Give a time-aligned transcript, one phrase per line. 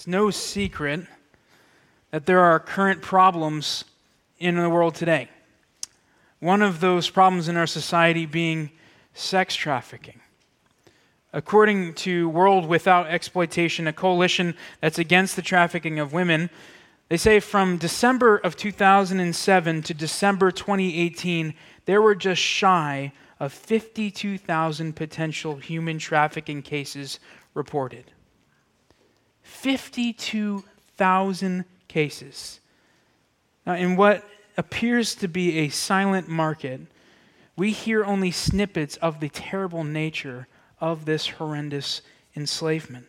[0.00, 1.02] It's no secret
[2.10, 3.84] that there are current problems
[4.38, 5.28] in the world today.
[6.38, 8.70] One of those problems in our society being
[9.12, 10.20] sex trafficking.
[11.34, 16.48] According to World Without Exploitation, a coalition that's against the trafficking of women,
[17.10, 21.52] they say from December of 2007 to December 2018,
[21.84, 27.20] there were just shy of 52,000 potential human trafficking cases
[27.52, 28.12] reported.
[29.50, 32.60] 52,000 cases.
[33.66, 34.24] Now, in what
[34.56, 36.80] appears to be a silent market,
[37.56, 40.48] we hear only snippets of the terrible nature
[40.80, 42.00] of this horrendous
[42.34, 43.06] enslavement.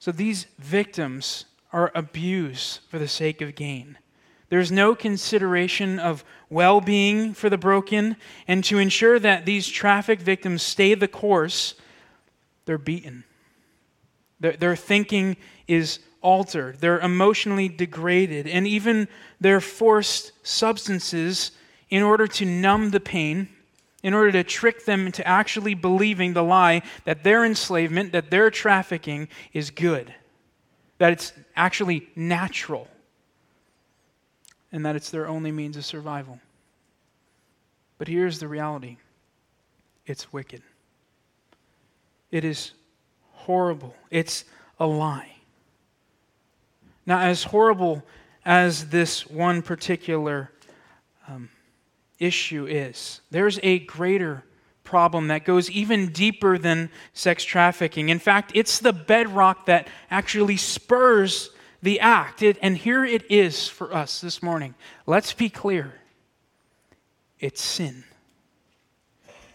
[0.00, 3.98] So these victims are abused for the sake of gain.
[4.48, 8.16] There's no consideration of well being for the broken,
[8.48, 11.74] and to ensure that these traffic victims stay the course,
[12.64, 13.24] they're beaten.
[14.40, 19.08] Their, their thinking is altered, they're emotionally degraded, and even
[19.40, 21.52] they're forced substances
[21.90, 23.48] in order to numb the pain,
[24.02, 28.50] in order to trick them into actually believing the lie that their enslavement, that their
[28.50, 30.14] trafficking is good,
[30.98, 32.88] that it's actually natural,
[34.72, 36.40] and that it's their only means of survival.
[37.98, 38.96] But here's the reality
[40.06, 40.62] it's wicked.
[42.30, 42.72] It is
[43.44, 43.94] horrible.
[44.10, 44.44] It's
[44.80, 45.32] a lie.
[47.06, 48.02] Now, as horrible
[48.44, 50.50] as this one particular
[51.28, 51.50] um,
[52.18, 54.44] issue is, there's a greater
[54.82, 58.08] problem that goes even deeper than sex trafficking.
[58.08, 61.50] In fact, it's the bedrock that actually spurs
[61.82, 62.42] the act.
[62.42, 64.74] It, and here it is for us this morning.
[65.06, 66.00] Let's be clear
[67.40, 68.04] it's sin.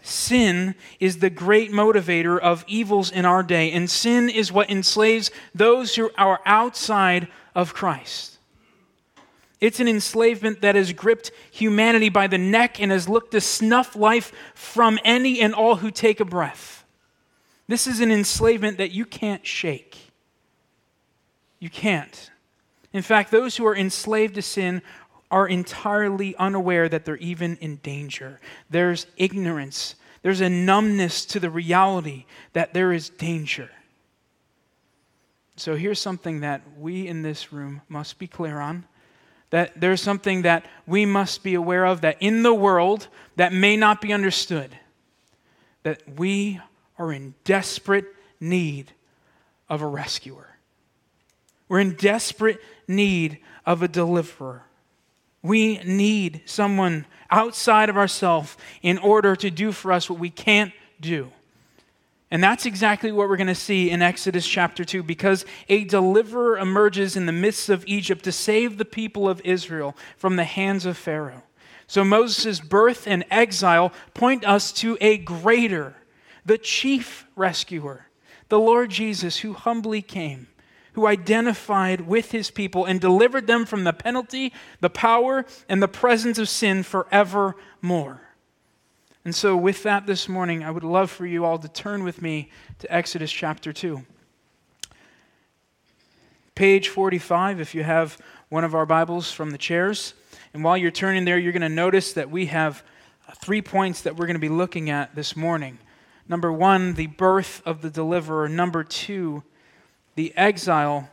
[0.02, 5.30] Sin is the great motivator of evils in our day, and sin is what enslaves
[5.54, 8.38] those who are outside of Christ.
[9.60, 13.94] It's an enslavement that has gripped humanity by the neck and has looked to snuff
[13.94, 16.84] life from any and all who take a breath.
[17.68, 19.98] This is an enslavement that you can't shake.
[21.58, 22.30] You can't.
[22.92, 24.82] In fact, those who are enslaved to sin
[25.30, 28.40] are entirely unaware that they're even in danger.
[28.68, 33.70] There's ignorance, there's a numbness to the reality that there is danger.
[35.56, 38.86] So here's something that we in this room must be clear on
[39.50, 43.76] that there's something that we must be aware of that in the world that may
[43.76, 44.70] not be understood
[45.82, 46.60] that we
[46.98, 48.06] are in desperate
[48.38, 48.92] need
[49.68, 50.56] of a rescuer
[51.68, 54.64] we're in desperate need of a deliverer
[55.42, 60.72] we need someone outside of ourselves in order to do for us what we can't
[61.00, 61.30] do
[62.30, 66.58] and that's exactly what we're going to see in Exodus chapter 2 because a deliverer
[66.58, 70.86] emerges in the midst of Egypt to save the people of Israel from the hands
[70.86, 71.42] of Pharaoh.
[71.88, 75.96] So Moses' birth and exile point us to a greater,
[76.46, 78.06] the chief rescuer,
[78.48, 80.46] the Lord Jesus, who humbly came,
[80.92, 85.88] who identified with his people and delivered them from the penalty, the power, and the
[85.88, 88.20] presence of sin forevermore.
[89.24, 92.22] And so, with that this morning, I would love for you all to turn with
[92.22, 94.04] me to Exodus chapter 2.
[96.54, 98.18] Page 45, if you have
[98.48, 100.14] one of our Bibles from the chairs.
[100.52, 102.82] And while you're turning there, you're going to notice that we have
[103.28, 105.78] uh, three points that we're going to be looking at this morning.
[106.28, 108.48] Number one, the birth of the deliverer.
[108.48, 109.42] Number two,
[110.20, 111.08] the exile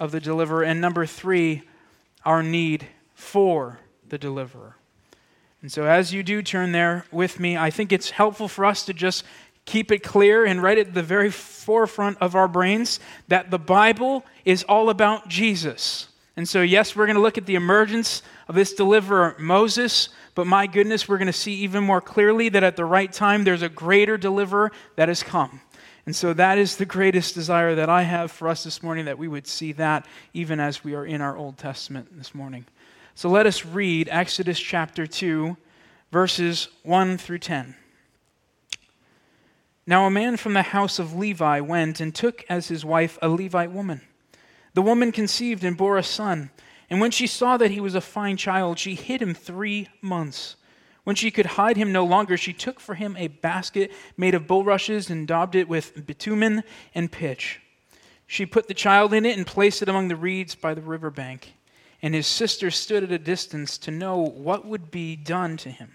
[0.00, 0.62] of the deliverer.
[0.62, 1.60] And number three,
[2.24, 4.76] our need for the deliverer.
[5.60, 8.86] And so, as you do turn there with me, I think it's helpful for us
[8.86, 9.24] to just
[9.66, 14.24] keep it clear and right at the very forefront of our brains that the Bible
[14.46, 16.08] is all about Jesus.
[16.34, 20.46] And so, yes, we're going to look at the emergence of this deliverer, Moses, but
[20.46, 23.62] my goodness, we're going to see even more clearly that at the right time, there's
[23.62, 25.60] a greater deliverer that has come.
[26.06, 29.18] And so, that is the greatest desire that I have for us this morning that
[29.18, 32.64] we would see that even as we are in our Old Testament this morning.
[33.16, 35.56] So let us read Exodus chapter 2,
[36.12, 37.74] verses 1 through 10.
[39.86, 43.30] Now a man from the house of Levi went and took as his wife a
[43.30, 44.02] Levite woman.
[44.74, 46.50] The woman conceived and bore a son.
[46.90, 50.56] And when she saw that he was a fine child, she hid him three months.
[51.06, 54.46] When she could hide him no longer, she took for him a basket made of
[54.46, 56.64] bulrushes and daubed it with bitumen
[56.94, 57.60] and pitch.
[58.26, 61.10] She put the child in it and placed it among the reeds by the river
[61.10, 61.54] bank
[62.02, 65.94] and his sister stood at a distance to know what would be done to him.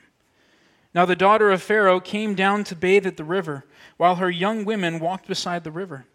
[0.93, 3.63] Now the daughter of Pharaoh came down to bathe at the river,
[3.97, 6.05] while her young women walked beside the river.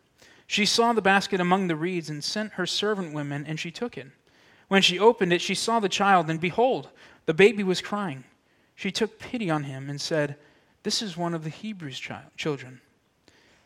[0.47, 3.97] She saw the basket among the reeds and sent her servant women, and she took
[3.97, 4.09] it.
[4.69, 6.91] When she opened it, she saw the child, and behold,
[7.25, 8.25] the baby was crying.
[8.77, 10.37] She took pity on him and said,
[10.85, 12.81] This is one of the Hebrews' child, children.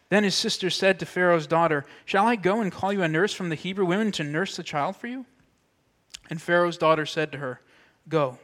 [0.08, 3.34] Then his sister said to Pharaoh's daughter, Shall I go and call you a nurse
[3.34, 5.26] from the Hebrew women to nurse the child for you?
[6.28, 7.60] And Pharaoh's daughter said to her,
[8.08, 8.38] Go.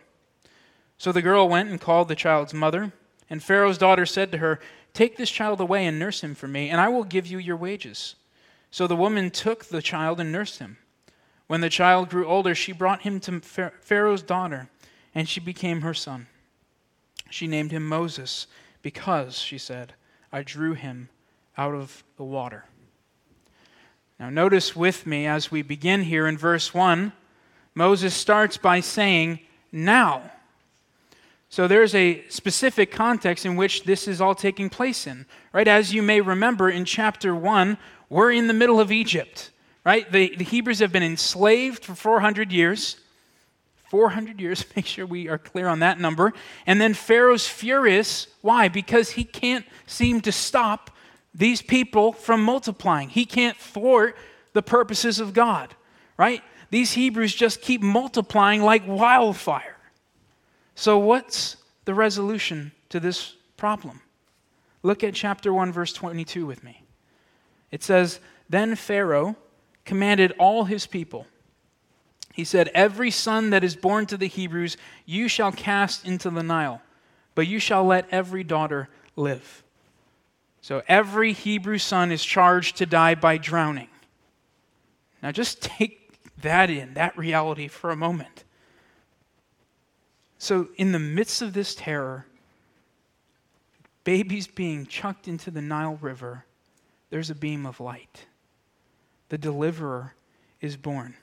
[0.99, 2.93] So the girl went and called the child's mother.
[3.31, 4.61] And Pharaoh's daughter said to her,
[4.93, 7.57] Take this child away and nurse him for me, and I will give you your
[7.57, 8.15] wages.
[8.71, 10.79] So the woman took the child and nursed him.
[11.47, 14.69] When the child grew older, she brought him to Pharaoh's daughter,
[15.15, 16.27] and she became her son.
[17.31, 18.47] She named him Moses,
[18.83, 19.95] because, she said,
[20.33, 21.09] I drew him
[21.57, 22.65] out of the water.
[24.19, 27.13] Now, notice with me as we begin here in verse 1,
[27.75, 29.41] Moses starts by saying,
[29.71, 30.31] Now.
[31.49, 35.69] So there's a specific context in which this is all taking place in, right?
[35.69, 37.79] As you may remember in chapter 1,
[38.09, 39.51] we're in the middle of Egypt,
[39.85, 40.11] right?
[40.11, 42.97] The, the Hebrews have been enslaved for 400 years.
[43.89, 46.33] 400 years, make sure we are clear on that number.
[46.67, 48.27] And then Pharaoh's furious.
[48.41, 48.69] Why?
[48.69, 50.91] Because he can't seem to stop
[51.35, 53.11] these people from multiplying.
[53.11, 54.17] He can't thwart
[54.55, 55.75] the purposes of God,
[56.17, 56.43] right?
[56.71, 59.77] These Hebrews just keep multiplying like wildfire.
[60.75, 64.01] So, what's the resolution to this problem?
[64.83, 66.83] Look at chapter 1, verse 22 with me.
[67.71, 69.37] It says, Then Pharaoh
[69.85, 71.27] commanded all his people.
[72.37, 76.43] He said, Every son that is born to the Hebrews you shall cast into the
[76.43, 76.83] Nile,
[77.35, 79.65] but you shall let every daughter live.
[80.61, 83.89] So every Hebrew son is charged to die by drowning.
[85.23, 86.13] Now just take
[86.43, 88.45] that in, that reality for a moment.
[90.37, 92.27] So, in the midst of this terror,
[94.05, 96.45] babies being chucked into the Nile River,
[97.09, 98.27] there's a beam of light.
[99.31, 100.15] The deliverer
[100.61, 101.15] is born.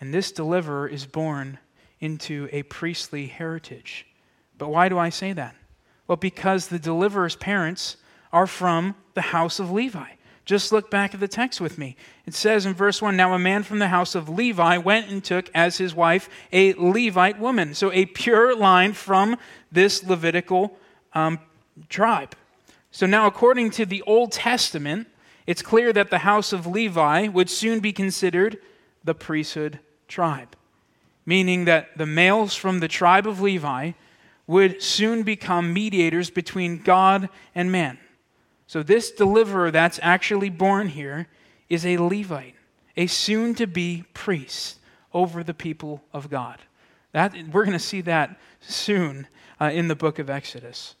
[0.00, 1.58] And this deliverer is born
[2.00, 4.06] into a priestly heritage.
[4.58, 5.54] But why do I say that?
[6.06, 7.96] Well, because the deliverer's parents
[8.32, 10.10] are from the house of Levi.
[10.44, 11.96] Just look back at the text with me.
[12.24, 15.22] It says in verse 1 Now a man from the house of Levi went and
[15.22, 17.74] took as his wife a Levite woman.
[17.74, 19.36] So a pure line from
[19.72, 20.78] this Levitical
[21.14, 21.40] um,
[21.88, 22.36] tribe.
[22.92, 25.08] So now, according to the Old Testament,
[25.46, 28.58] it's clear that the house of Levi would soon be considered
[29.02, 30.56] the priesthood tribe,
[31.24, 33.92] meaning that the males from the tribe of Levi
[34.46, 37.98] would soon become mediators between God and man.
[38.66, 41.28] So, this deliverer that's actually born here
[41.68, 42.54] is a Levite,
[42.96, 44.78] a soon to be priest
[45.12, 46.58] over the people of God.
[47.12, 49.28] That, we're going to see that soon
[49.60, 50.94] uh, in the book of Exodus.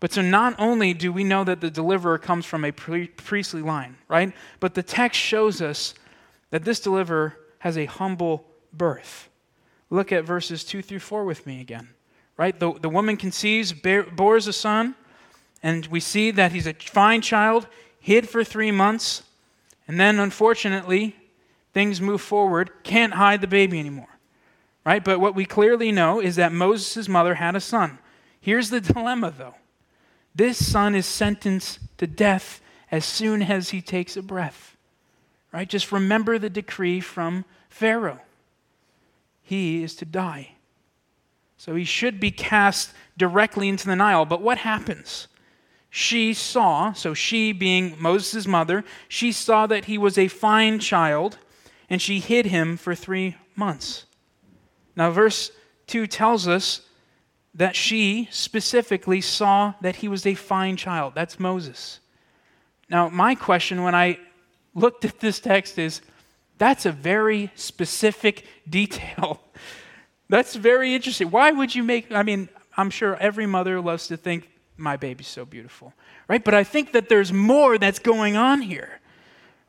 [0.00, 3.96] But so not only do we know that the deliverer comes from a priestly line,
[4.08, 4.32] right?
[4.58, 5.94] But the text shows us
[6.50, 9.28] that this deliverer has a humble birth.
[9.90, 11.88] Look at verses 2 through 4 with me again,
[12.36, 12.58] right?
[12.58, 14.94] The, the woman conceives, bear, bores a son,
[15.62, 17.66] and we see that he's a fine child,
[17.98, 19.22] hid for three months,
[19.88, 21.16] and then unfortunately,
[21.74, 24.18] things move forward, can't hide the baby anymore,
[24.84, 25.02] right?
[25.02, 27.98] But what we clearly know is that Moses' mother had a son.
[28.40, 29.54] Here's the dilemma, though
[30.34, 34.76] this son is sentenced to death as soon as he takes a breath.
[35.52, 35.68] Right?
[35.68, 38.20] Just remember the decree from Pharaoh.
[39.50, 40.52] He is to die.
[41.56, 44.24] So he should be cast directly into the Nile.
[44.24, 45.26] But what happens?
[45.90, 51.36] She saw, so she being Moses' mother, she saw that he was a fine child,
[51.88, 54.04] and she hid him for three months.
[54.94, 55.50] Now, verse
[55.88, 56.82] 2 tells us
[57.52, 61.14] that she specifically saw that he was a fine child.
[61.16, 61.98] That's Moses.
[62.88, 64.20] Now, my question when I
[64.76, 66.02] looked at this text is
[66.60, 69.40] that's a very specific detail.
[70.28, 71.30] that's very interesting.
[71.30, 75.26] Why would you make, I mean, I'm sure every mother loves to think, my baby's
[75.26, 75.94] so beautiful,
[76.28, 76.44] right?
[76.44, 79.00] But I think that there's more that's going on here,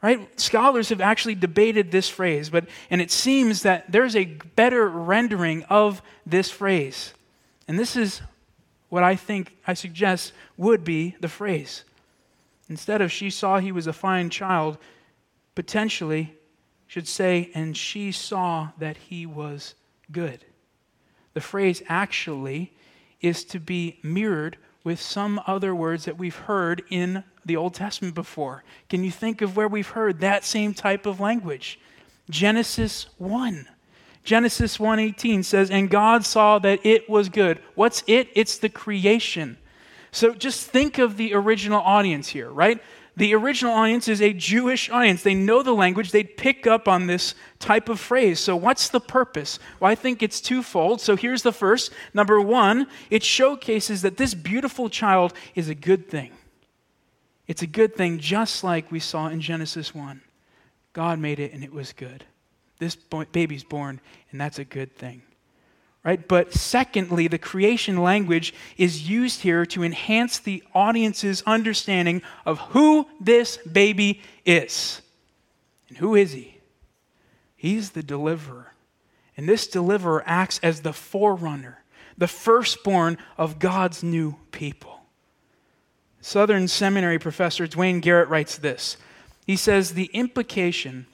[0.03, 0.37] right?
[0.37, 5.63] Scholars have actually debated this phrase, but, and it seems that there's a better rendering
[5.63, 7.13] of this phrase.
[7.69, 8.21] And this is
[8.89, 11.85] what I think, I suggest, would be the phrase.
[12.67, 14.77] Instead of she saw he was a fine child,
[15.55, 16.35] potentially
[16.91, 19.75] should say, and she saw that he was
[20.11, 20.43] good.
[21.33, 22.73] The phrase actually
[23.21, 28.13] is to be mirrored with some other words that we've heard in the Old Testament
[28.13, 28.65] before.
[28.89, 31.79] Can you think of where we've heard that same type of language?
[32.29, 33.69] Genesis 1.
[34.25, 38.27] Genesis 1:18 says, "And God saw that it was good." What's it?
[38.35, 39.55] It's the creation.
[40.11, 42.81] So just think of the original audience here, right?
[43.17, 45.21] The original audience is a Jewish audience.
[45.21, 48.39] They know the language, they'd pick up on this type of phrase.
[48.39, 49.59] So, what's the purpose?
[49.79, 51.01] Well, I think it's twofold.
[51.01, 51.91] So, here's the first.
[52.13, 56.31] Number one, it showcases that this beautiful child is a good thing.
[57.47, 60.21] It's a good thing, just like we saw in Genesis 1.
[60.93, 62.23] God made it and it was good.
[62.79, 63.99] This baby's born,
[64.31, 65.21] and that's a good thing
[66.03, 66.27] right?
[66.27, 73.07] But secondly, the creation language is used here to enhance the audience's understanding of who
[73.19, 75.01] this baby is.
[75.89, 76.57] And who is he?
[77.55, 78.73] He's the deliverer.
[79.37, 81.83] And this deliverer acts as the forerunner,
[82.17, 85.01] the firstborn of God's new people.
[86.19, 88.97] Southern Seminary professor Duane Garrett writes this.
[89.45, 91.07] He says the implication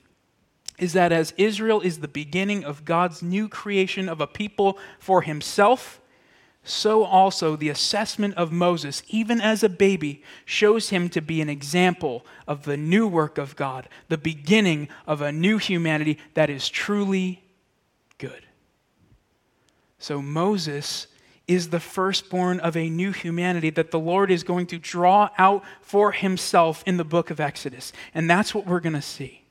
[0.78, 5.22] is that as Israel is the beginning of God's new creation of a people for
[5.22, 6.00] himself,
[6.62, 11.48] so also the assessment of Moses, even as a baby, shows him to be an
[11.48, 16.68] example of the new work of God, the beginning of a new humanity that is
[16.68, 17.42] truly
[18.18, 18.44] good.
[19.98, 21.06] So Moses
[21.46, 25.64] is the firstborn of a new humanity that the Lord is going to draw out
[25.80, 27.92] for himself in the book of Exodus.
[28.14, 29.47] And that's what we're going to see.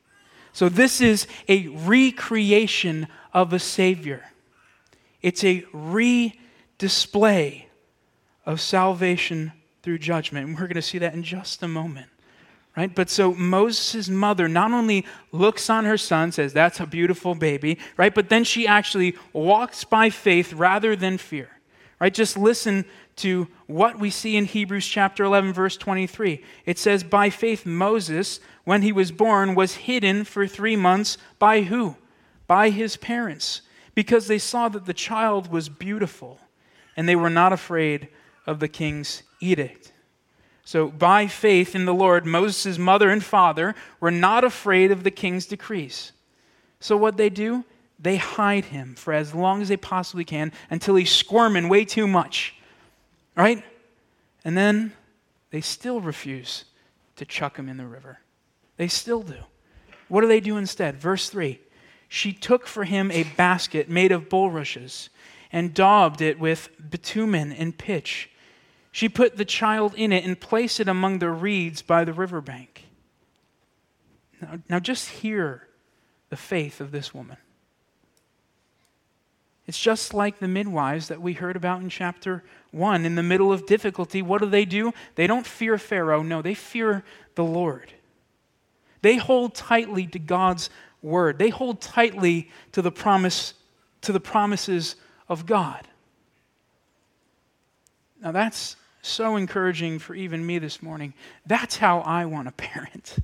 [0.58, 4.24] So, this is a recreation of a Savior.
[5.22, 6.34] It's a re
[6.80, 7.68] display
[8.44, 9.52] of salvation
[9.84, 10.48] through judgment.
[10.48, 12.08] And we're going to see that in just a moment.
[12.76, 12.94] Right?
[12.94, 17.78] But so Moses' mother not only looks on her son, says, That's a beautiful baby,
[17.96, 18.16] right?
[18.16, 21.52] But then she actually walks by faith rather than fear.
[22.00, 22.12] Right?
[22.12, 22.84] Just listen
[23.18, 26.44] to what we see in Hebrews chapter 11, verse 23.
[26.66, 31.62] It says, By faith, Moses, when he was born, was hidden for three months by
[31.62, 31.96] who?
[32.46, 33.62] By his parents,
[33.96, 36.40] because they saw that the child was beautiful,
[36.96, 38.08] and they were not afraid
[38.46, 39.92] of the king's edict.
[40.64, 45.12] So, by faith in the Lord, Moses' mother and father were not afraid of the
[45.12, 46.12] king's decrees.
[46.80, 47.64] So, what they do?
[48.00, 52.06] They hide him for as long as they possibly can until he's squirming way too
[52.06, 52.54] much
[53.38, 53.64] right?
[54.44, 54.94] And then
[55.52, 56.66] they still refuse
[57.16, 58.20] to chuck him in the river.
[58.76, 59.38] They still do.
[60.08, 60.98] What do they do instead?
[60.98, 61.60] Verse 3
[62.10, 65.10] She took for him a basket made of bulrushes
[65.52, 68.30] and daubed it with bitumen and pitch.
[68.92, 72.86] She put the child in it and placed it among the reeds by the riverbank.
[74.42, 75.68] Now, now just hear
[76.30, 77.38] the faith of this woman.
[79.68, 83.06] It's just like the midwives that we heard about in chapter 1.
[83.06, 84.94] In the middle of difficulty, what do they do?
[85.16, 86.24] They don't fear Pharaoh.
[86.24, 87.04] No, they fear
[87.36, 87.94] the Lord.
[89.02, 90.70] They hold tightly to God's
[91.02, 91.38] word.
[91.40, 93.54] They hold tightly to the promise
[94.02, 94.96] to the promises
[95.28, 95.88] of God.
[98.22, 101.14] Now that's so encouraging for even me this morning.
[101.46, 103.18] That's how I want to parent.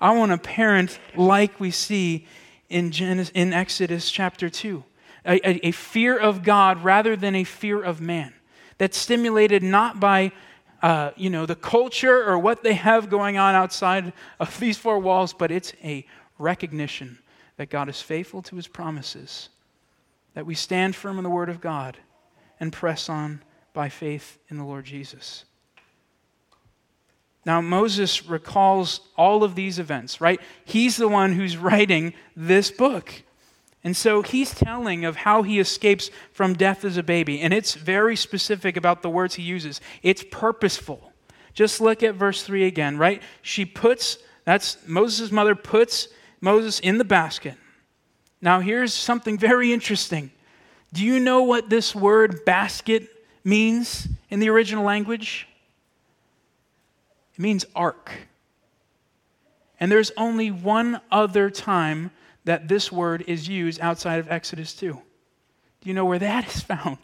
[0.00, 2.26] I want to parent like we see
[2.68, 4.82] in, Genesis, in Exodus chapter 2
[5.26, 8.32] a, a, a fear of God rather than a fear of man.
[8.80, 10.32] That's stimulated not by
[10.80, 14.98] uh, you know, the culture or what they have going on outside of these four
[14.98, 16.06] walls, but it's a
[16.38, 17.18] recognition
[17.58, 19.50] that God is faithful to his promises,
[20.32, 21.98] that we stand firm in the word of God
[22.58, 23.42] and press on
[23.74, 25.44] by faith in the Lord Jesus.
[27.44, 30.40] Now, Moses recalls all of these events, right?
[30.64, 33.24] He's the one who's writing this book.
[33.82, 37.40] And so he's telling of how he escapes from death as a baby.
[37.40, 39.80] And it's very specific about the words he uses.
[40.02, 41.12] It's purposeful.
[41.54, 43.22] Just look at verse 3 again, right?
[43.42, 46.08] She puts, that's Moses' mother puts
[46.40, 47.54] Moses in the basket.
[48.42, 50.30] Now, here's something very interesting.
[50.92, 53.08] Do you know what this word basket
[53.44, 55.46] means in the original language?
[57.34, 58.10] It means ark.
[59.78, 62.10] And there's only one other time
[62.44, 64.92] that this word is used outside of Exodus 2.
[64.92, 66.98] Do you know where that is found?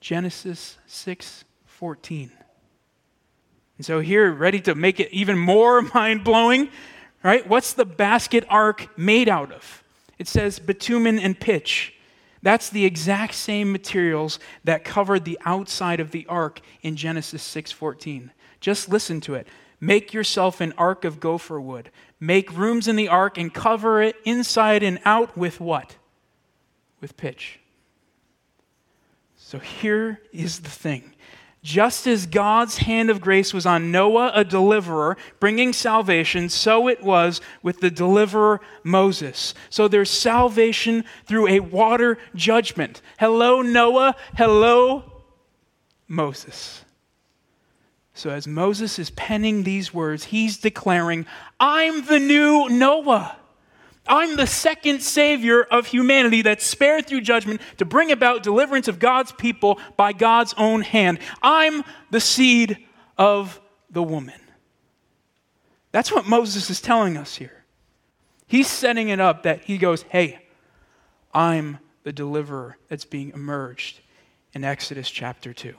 [0.00, 2.32] Genesis 6 14.
[3.76, 6.68] And so, here, ready to make it even more mind blowing,
[7.22, 7.46] right?
[7.48, 9.84] What's the basket ark made out of?
[10.18, 11.94] It says bitumen and pitch.
[12.42, 18.30] That's the exact same materials that covered the outside of the ark in Genesis 6:14.
[18.60, 19.46] Just listen to it.
[19.80, 21.90] Make yourself an ark of gopher wood.
[22.18, 25.96] Make rooms in the ark and cover it inside and out with what?
[27.00, 27.60] With pitch.
[29.36, 31.14] So here is the thing.
[31.62, 37.02] Just as God's hand of grace was on Noah, a deliverer, bringing salvation, so it
[37.02, 39.54] was with the deliverer Moses.
[39.68, 43.02] So there's salvation through a water judgment.
[43.18, 44.14] Hello, Noah.
[44.36, 45.22] Hello,
[46.06, 46.84] Moses.
[48.18, 51.24] So, as Moses is penning these words, he's declaring,
[51.60, 53.36] I'm the new Noah.
[54.08, 58.98] I'm the second savior of humanity that's spared through judgment to bring about deliverance of
[58.98, 61.20] God's people by God's own hand.
[61.42, 62.84] I'm the seed
[63.16, 64.40] of the woman.
[65.92, 67.62] That's what Moses is telling us here.
[68.48, 70.44] He's setting it up that he goes, Hey,
[71.32, 74.00] I'm the deliverer that's being emerged
[74.54, 75.76] in Exodus chapter 2.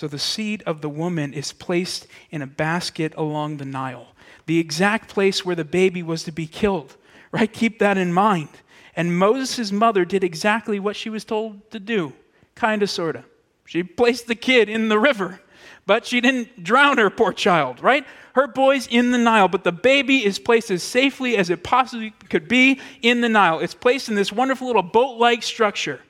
[0.00, 4.14] So the seed of the woman is placed in a basket along the Nile,
[4.46, 6.96] the exact place where the baby was to be killed.
[7.32, 7.52] Right?
[7.52, 8.48] Keep that in mind.
[8.96, 12.14] And Moses' mother did exactly what she was told to do,
[12.54, 13.24] kind of, sort of.
[13.66, 15.38] She placed the kid in the river,
[15.84, 18.06] but she didn't drown her poor child, right?
[18.34, 22.14] Her boy's in the Nile, but the baby is placed as safely as it possibly
[22.30, 23.58] could be in the Nile.
[23.58, 26.00] It's placed in this wonderful little boat like structure,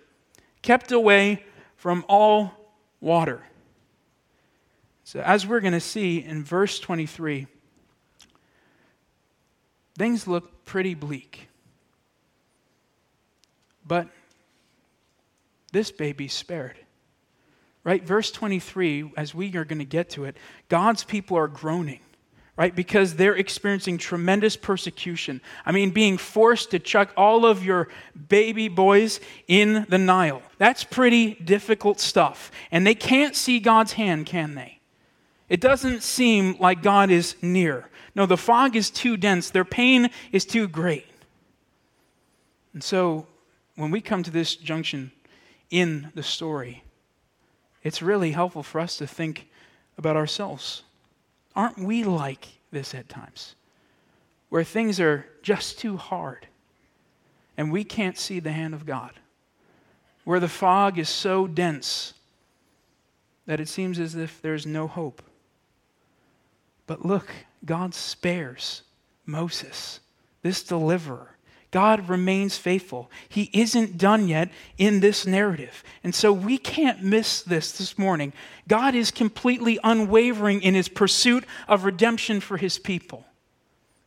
[0.62, 1.44] kept away
[1.74, 2.52] from all
[3.00, 3.42] water.
[5.10, 7.48] So, as we're going to see in verse 23,
[9.98, 11.48] things look pretty bleak.
[13.84, 14.06] But
[15.72, 16.76] this baby's spared.
[17.82, 18.04] Right?
[18.04, 20.36] Verse 23, as we are going to get to it,
[20.68, 21.98] God's people are groaning
[22.56, 22.76] right?
[22.76, 25.40] Because they're experiencing tremendous persecution.
[25.64, 27.88] I mean, being forced to chuck all of your
[28.28, 30.42] baby boys in the Nile.
[30.58, 32.52] That's pretty difficult stuff.
[32.70, 34.79] And they can't see God's hand, can they?
[35.50, 37.88] It doesn't seem like God is near.
[38.14, 41.06] No, the fog is too dense, their pain is too great.
[42.72, 43.26] And so,
[43.74, 45.10] when we come to this junction
[45.70, 46.84] in the story,
[47.82, 49.48] it's really helpful for us to think
[49.98, 50.84] about ourselves.
[51.56, 53.56] Aren't we like this at times?
[54.50, 56.46] Where things are just too hard
[57.56, 59.12] and we can't see the hand of God.
[60.24, 62.14] Where the fog is so dense
[63.46, 65.22] that it seems as if there's no hope.
[66.90, 67.30] But look,
[67.64, 68.82] God spares
[69.24, 70.00] Moses,
[70.42, 71.36] this deliverer.
[71.70, 73.12] God remains faithful.
[73.28, 75.84] He isn't done yet in this narrative.
[76.02, 78.32] And so we can't miss this this morning.
[78.66, 83.24] God is completely unwavering in his pursuit of redemption for his people.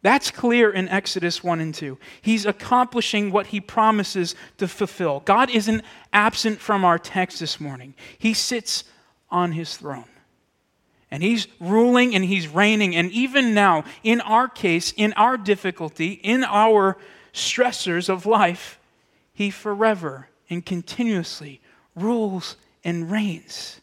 [0.01, 1.97] That's clear in Exodus 1 and 2.
[2.21, 5.21] He's accomplishing what he promises to fulfill.
[5.21, 8.83] God isn't absent from our text this morning, he sits
[9.29, 10.03] on his throne.
[11.13, 12.95] And he's ruling and he's reigning.
[12.95, 16.97] And even now, in our case, in our difficulty, in our
[17.31, 18.79] stressors of life,
[19.31, 21.61] he forever and continuously
[21.95, 23.79] rules and reigns.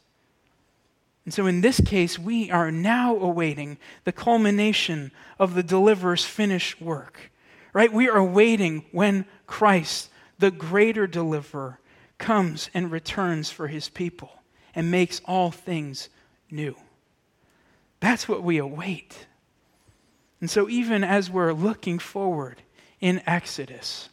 [1.25, 6.83] And so, in this case, we are now awaiting the culmination of the deliverer's finished
[6.83, 7.31] work.
[7.73, 7.93] Right?
[7.93, 11.79] We are waiting when Christ, the greater deliverer,
[12.19, 14.33] comes and returns for his people
[14.75, 16.09] and makes all things
[16.51, 16.75] new.
[18.01, 19.27] That's what we await.
[20.41, 22.63] And so, even as we're looking forward
[23.01, 24.09] in Exodus,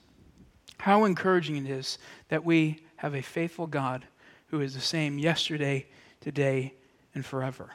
[0.80, 1.97] how encouraging it is
[2.28, 4.06] that we have a faithful God
[4.47, 5.88] who is the same yesterday,
[6.19, 6.73] today,
[7.15, 7.71] and forever.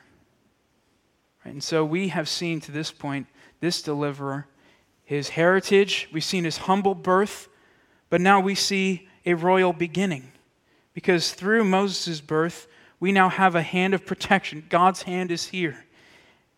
[1.44, 1.52] Right?
[1.52, 3.26] And so, we have seen to this point
[3.60, 4.46] this deliverer,
[5.04, 7.48] his heritage, we've seen his humble birth,
[8.10, 10.30] but now we see a royal beginning.
[10.92, 12.66] Because through Moses' birth,
[13.00, 14.66] we now have a hand of protection.
[14.68, 15.86] God's hand is here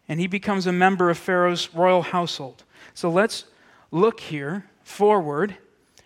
[0.09, 2.65] and he becomes a member of Pharaoh's royal household.
[2.93, 3.45] So let's
[3.91, 5.57] look here forward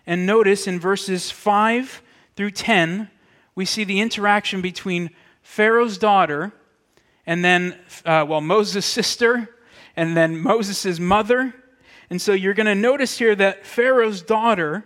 [0.07, 2.01] and notice in verses 5
[2.35, 3.09] through 10,
[3.53, 5.11] we see the interaction between
[5.43, 6.51] Pharaoh's daughter
[7.27, 9.49] and then, uh, well, Moses' sister
[9.95, 11.53] and then Moses' mother.
[12.09, 14.85] And so you're going to notice here that Pharaoh's daughter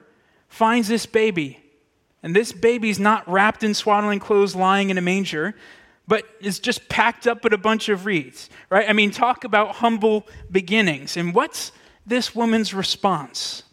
[0.49, 1.63] finds this baby.
[2.21, 5.55] And this baby's not wrapped in swaddling clothes lying in a manger
[6.07, 8.89] but is just packed up with a bunch of reeds, right?
[8.89, 11.15] I mean, talk about humble beginnings.
[11.17, 11.71] And what's
[12.05, 13.63] this woman's response?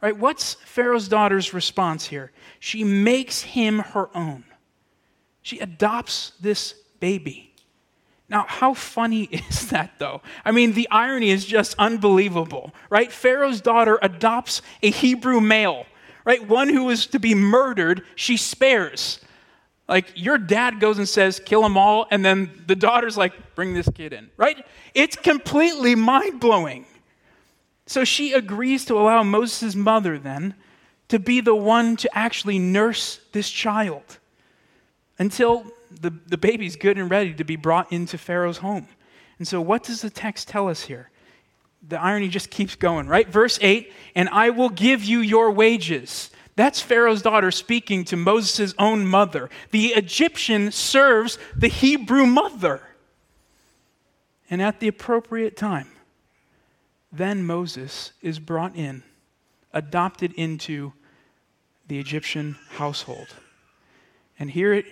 [0.00, 0.16] Right?
[0.16, 2.32] What's Pharaoh's daughter's response here?
[2.58, 4.44] She makes him her own.
[5.42, 7.54] She adopts this baby.
[8.28, 10.22] Now, how funny is that, though?
[10.44, 13.12] I mean, the irony is just unbelievable, right?
[13.12, 15.86] Pharaoh's daughter adopts a Hebrew male,
[16.24, 16.46] right?
[16.46, 19.20] One who is to be murdered, she spares.
[19.92, 23.74] Like your dad goes and says, kill them all, and then the daughter's like, bring
[23.74, 24.64] this kid in, right?
[24.94, 26.86] It's completely mind blowing.
[27.84, 30.54] So she agrees to allow Moses' mother then
[31.08, 34.16] to be the one to actually nurse this child
[35.18, 35.66] until
[36.00, 38.88] the, the baby's good and ready to be brought into Pharaoh's home.
[39.38, 41.10] And so, what does the text tell us here?
[41.86, 43.28] The irony just keeps going, right?
[43.28, 48.74] Verse 8, and I will give you your wages That's Pharaoh's daughter speaking to Moses'
[48.78, 49.48] own mother.
[49.70, 52.82] The Egyptian serves the Hebrew mother.
[54.50, 55.88] And at the appropriate time,
[57.10, 59.02] then Moses is brought in,
[59.72, 60.92] adopted into
[61.88, 63.28] the Egyptian household.
[64.38, 64.86] And here it,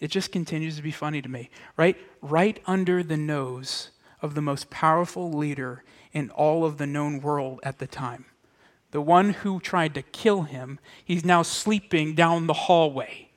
[0.00, 1.96] it just continues to be funny to me, right?
[2.22, 7.60] Right under the nose of the most powerful leader in all of the known world
[7.62, 8.24] at the time.
[8.90, 13.28] The one who tried to kill him, he's now sleeping down the hallway.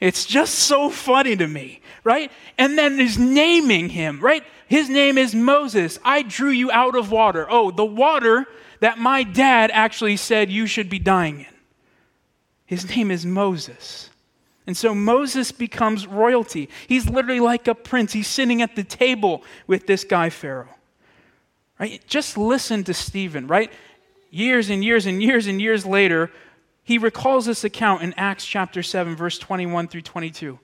[0.00, 2.30] It's just so funny to me, right?
[2.56, 4.44] And then he's naming him, right?
[4.68, 5.98] His name is Moses.
[6.04, 7.46] I drew you out of water.
[7.50, 8.46] Oh, the water
[8.80, 11.46] that my dad actually said you should be dying in.
[12.64, 14.10] His name is Moses.
[14.66, 16.68] And so Moses becomes royalty.
[16.86, 18.12] He's literally like a prince.
[18.12, 20.68] He's sitting at the table with this guy, Pharaoh.
[21.80, 22.02] Right?
[22.06, 23.72] Just listen to Stephen, right?
[24.30, 26.30] Years and years and years and years later,
[26.82, 30.58] he recalls this account in Acts chapter 7, verse 21 through 22.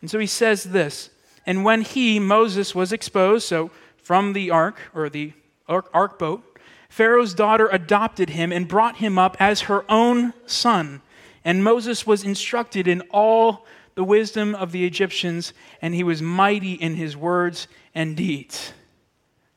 [0.00, 1.10] And so he says this
[1.46, 5.32] And when he, Moses, was exposed, so from the ark, or the
[5.68, 11.02] ark boat, Pharaoh's daughter adopted him and brought him up as her own son.
[11.44, 16.74] And Moses was instructed in all the wisdom of the Egyptians, and he was mighty
[16.74, 18.72] in his words and deeds.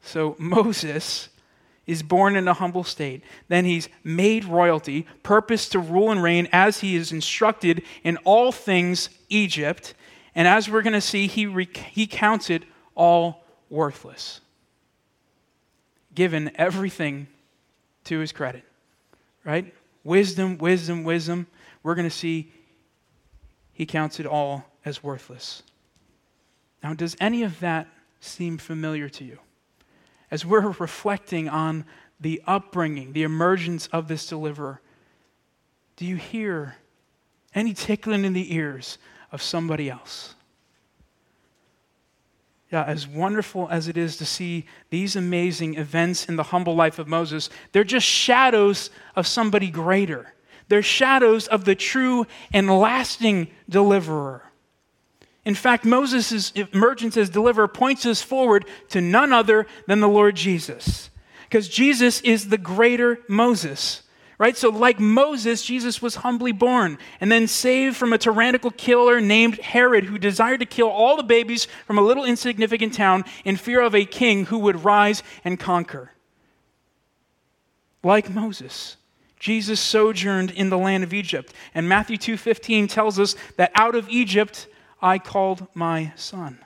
[0.02, 1.30] So Moses
[1.92, 3.24] is born in a humble state.
[3.48, 8.52] Then he's made royalty, purposed to rule and reign as he is instructed in all
[8.52, 9.94] things Egypt.
[10.34, 12.64] And as we're going to see, he, rec- he counts it
[12.96, 14.42] all worthless,
[16.16, 17.28] given everything
[18.06, 18.64] to his credit.
[19.44, 19.74] Right?
[20.04, 21.48] Wisdom, wisdom, wisdom
[21.84, 22.52] we're going to see
[23.74, 25.64] he counts it all as worthless.
[26.84, 27.88] Now, does any of that
[28.20, 29.40] seem familiar to you?
[30.32, 31.86] As we're reflecting on
[32.20, 34.80] the upbringing, the emergence of this deliverer,
[35.98, 36.78] do you hear
[37.54, 38.98] any tickling in the ears
[39.32, 40.36] of somebody else?
[42.72, 47.00] Yeah, as wonderful as it is to see these amazing events in the humble life
[47.00, 50.34] of Moses, they're just shadows of somebody greater.
[50.70, 54.44] They're shadows of the true and lasting deliverer.
[55.44, 60.36] In fact, Moses' emergence as deliverer points us forward to none other than the Lord
[60.36, 61.10] Jesus.
[61.44, 64.04] Because Jesus is the greater Moses,
[64.38, 64.56] right?
[64.56, 69.60] So, like Moses, Jesus was humbly born and then saved from a tyrannical killer named
[69.60, 73.82] Herod, who desired to kill all the babies from a little insignificant town in fear
[73.82, 76.12] of a king who would rise and conquer.
[78.04, 78.98] Like Moses,
[79.40, 81.52] Jesus sojourned in the land of Egypt.
[81.74, 84.68] And Matthew 2:15 tells us that out of Egypt
[85.02, 86.60] I called my son.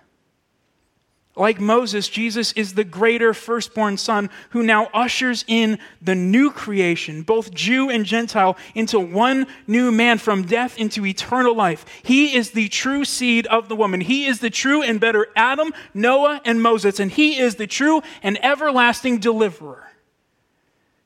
[1.38, 7.24] Like Moses, Jesus is the greater firstborn son who now ushers in the new creation,
[7.24, 11.86] both Jew and Gentile, into one new man from death into eternal life.
[12.04, 14.00] He is the true seed of the woman.
[14.00, 18.02] He is the true and better Adam, Noah, and Moses, and he is the true
[18.24, 19.90] and everlasting deliverer.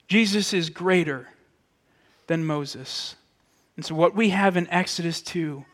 [0.07, 1.27] Jesus is greater
[2.27, 3.15] than Moses.
[3.75, 5.65] And so, what we have in Exodus 2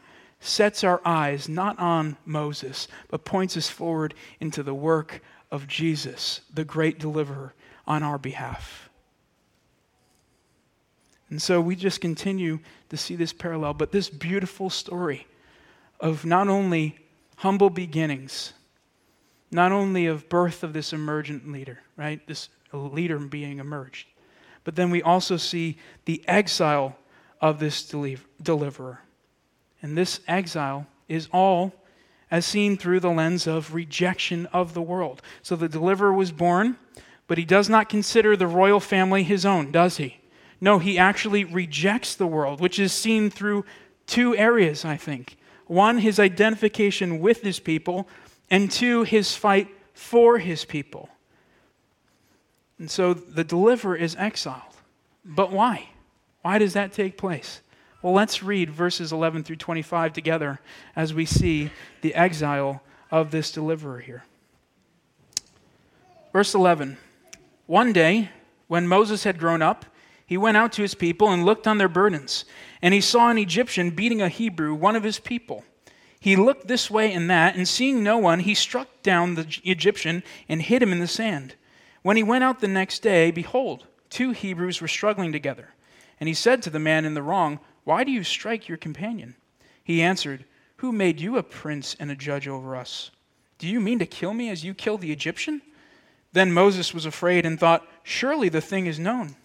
[0.46, 6.42] sets our eyes not on Moses, but points us forward into the work of Jesus,
[6.54, 7.54] the great deliverer,
[7.88, 8.90] on our behalf.
[11.30, 15.28] And so we just continue to see this parallel, but this beautiful story
[16.00, 16.98] of not only
[17.38, 18.54] humble beginnings,
[19.52, 22.26] not only of birth of this emergent leader, right?
[22.28, 24.08] This leader being emerged,
[24.64, 26.98] but then we also see the exile
[27.42, 27.84] of this
[28.42, 29.02] deliverer.
[29.86, 31.72] And this exile is all
[32.32, 35.22] as seen through the lens of rejection of the world.
[35.44, 36.78] So the deliverer was born,
[37.28, 40.18] but he does not consider the royal family his own, does he?
[40.60, 43.64] No, he actually rejects the world, which is seen through
[44.08, 45.38] two areas, I think.
[45.68, 48.08] One, his identification with his people,
[48.50, 51.10] and two, his fight for his people.
[52.80, 54.64] And so the deliverer is exiled.
[55.24, 55.90] But why?
[56.42, 57.62] Why does that take place?
[58.06, 60.60] Well, let's read verses 11 through 25 together
[60.96, 64.24] as we see the exile of this deliverer here.
[66.32, 66.98] Verse 11
[67.66, 68.30] One day,
[68.68, 69.88] when Moses had grown up,
[70.24, 72.46] he went out to his people and looked on their burdens,
[72.80, 75.64] and he saw an Egyptian beating a Hebrew, one of his people.
[76.20, 80.22] He looked this way and that, and seeing no one, he struck down the Egyptian
[80.48, 81.56] and hid him in the sand.
[82.04, 85.70] When he went out the next day, behold, two Hebrews were struggling together.
[86.20, 89.36] And he said to the man in the wrong, Why do you strike your companion?
[89.84, 90.44] He answered,
[90.78, 93.12] Who made you a prince and a judge over us?
[93.60, 95.62] Do you mean to kill me as you killed the Egyptian?
[96.34, 99.36] Then Moses was afraid and thought, Surely the thing is known.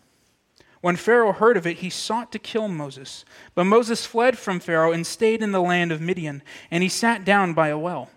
[0.81, 3.26] When Pharaoh heard of it, he sought to kill Moses.
[3.55, 7.26] But Moses fled from Pharaoh and stayed in the land of Midian, and he sat
[7.26, 8.09] down by a well.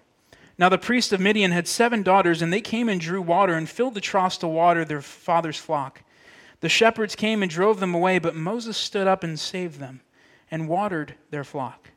[0.57, 3.67] Now the priest of Midian had seven daughters, and they came and drew water and
[3.67, 6.03] filled the troughs to water their father's flock.
[6.61, 9.99] The shepherds came and drove them away, but Moses stood up and saved them
[10.53, 11.89] and watered their flock.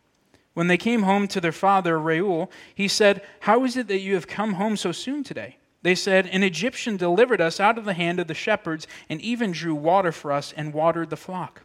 [0.54, 4.14] When they came home to their father Reuel, he said, How is it that you
[4.14, 5.58] have come home so soon today?
[5.82, 9.52] They said, An Egyptian delivered us out of the hand of the shepherds, and even
[9.52, 11.64] drew water for us and watered the flock.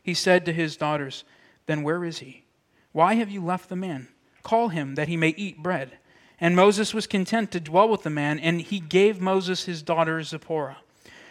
[0.00, 1.24] He said to his daughters,
[1.66, 2.44] Then where is he?
[2.92, 4.06] Why have you left the man?
[4.44, 5.98] Call him, that he may eat bread.
[6.38, 10.22] And Moses was content to dwell with the man, and he gave Moses his daughter
[10.22, 10.78] Zipporah.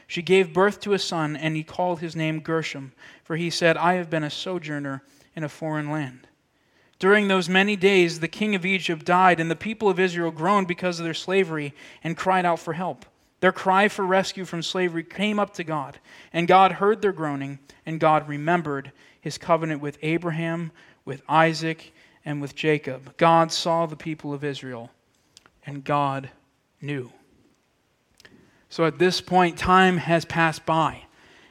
[0.10, 2.94] She gave birth to a son, and he called his name Gershom,
[3.24, 5.04] for he said, I have been a sojourner
[5.36, 6.26] in a foreign land.
[6.98, 10.68] During those many days, the king of Egypt died, and the people of Israel groaned
[10.68, 13.06] because of their slavery and cried out for help.
[13.40, 16.00] Their cry for rescue from slavery came up to God,
[16.34, 18.92] and God heard their groaning, and God remembered
[19.22, 20.72] his covenant with Abraham,
[21.06, 21.94] with Isaac,
[22.26, 23.16] and with Jacob.
[23.18, 24.90] God saw the people of Israel,
[25.68, 26.32] and God
[26.82, 27.12] knew.
[28.70, 31.04] So at this point, time has passed by.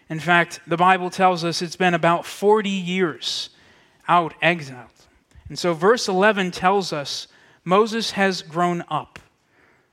[0.08, 3.50] In fact, the Bible tells us it's been about 40 years
[4.06, 4.88] out exiled.
[5.48, 7.26] And so verse 11 tells us
[7.64, 9.18] Moses has grown up,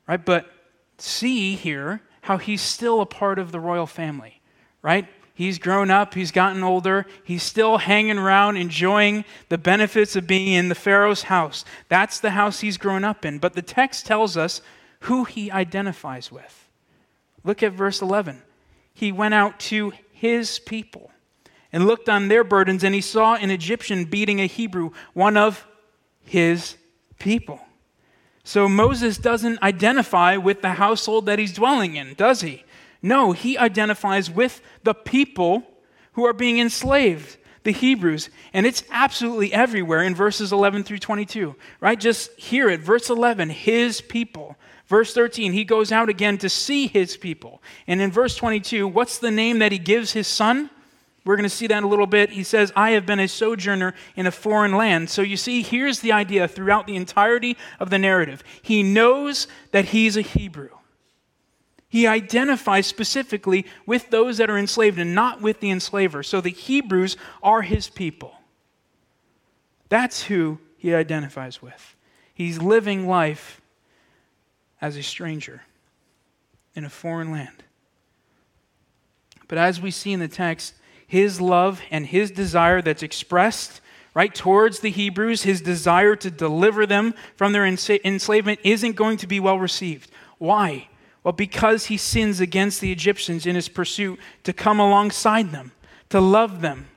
[0.07, 0.23] right?
[0.23, 0.49] But
[0.97, 4.41] see here how he's still a part of the royal family,
[4.81, 5.07] right?
[5.33, 10.53] He's grown up, he's gotten older, he's still hanging around, enjoying the benefits of being
[10.53, 11.65] in the Pharaoh's house.
[11.89, 13.39] That's the house he's grown up in.
[13.39, 14.61] But the text tells us
[15.01, 16.64] who he identifies with.
[17.45, 18.41] Look at verse 11.
[18.93, 21.12] He went out to his people
[21.71, 25.65] and looked on their burdens, and he saw an Egyptian beating a Hebrew, one of
[26.23, 26.75] his
[27.19, 27.62] people.
[28.43, 32.63] So Moses doesn't identify with the household that he's dwelling in, does he?
[33.01, 35.63] No, he identifies with the people
[36.13, 38.29] who are being enslaved, the Hebrews.
[38.53, 41.99] And it's absolutely everywhere in verses 11 through 22, right?
[41.99, 42.79] Just hear it.
[42.79, 44.55] Verse 11, his people.
[44.88, 47.62] Verse 13, he goes out again to see his people.
[47.88, 50.69] And in verse 22, what's the name that he gives his son?
[51.26, 52.30] We're going to see that in a little bit.
[52.30, 55.10] He says, I have been a sojourner in a foreign land.
[55.10, 58.43] So you see, here's the idea throughout the entirety of the narrative.
[58.62, 60.69] He knows that he's a Hebrew.
[61.88, 66.21] He identifies specifically with those that are enslaved and not with the enslaver.
[66.21, 68.36] So the Hebrews are his people.
[69.89, 71.95] That's who he identifies with.
[72.36, 73.62] He's living life
[74.81, 75.61] as a stranger
[76.75, 77.63] in a foreign land.
[79.47, 80.75] But as we see in the text,
[81.07, 83.81] his love and his desire that's expressed
[84.13, 89.27] right towards the Hebrews, his desire to deliver them from their enslavement isn't going to
[89.27, 90.09] be well received.
[90.38, 90.88] Why?
[91.23, 95.71] Well, because he sins against the Egyptians in his pursuit to come alongside them,
[96.09, 96.88] to love them,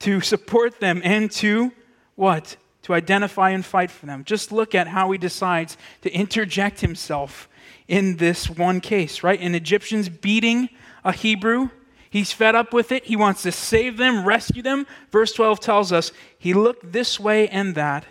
[0.00, 1.72] to support them, and to
[2.14, 2.56] what?
[2.88, 4.24] To identify and fight for them.
[4.24, 7.46] Just look at how he decides to interject himself
[7.86, 9.38] in this one case, right?
[9.38, 10.70] An Egyptian's beating
[11.04, 11.68] a Hebrew.
[12.08, 13.04] He's fed up with it.
[13.04, 14.86] He wants to save them, rescue them.
[15.12, 18.06] Verse 12 tells us he looked this way and that,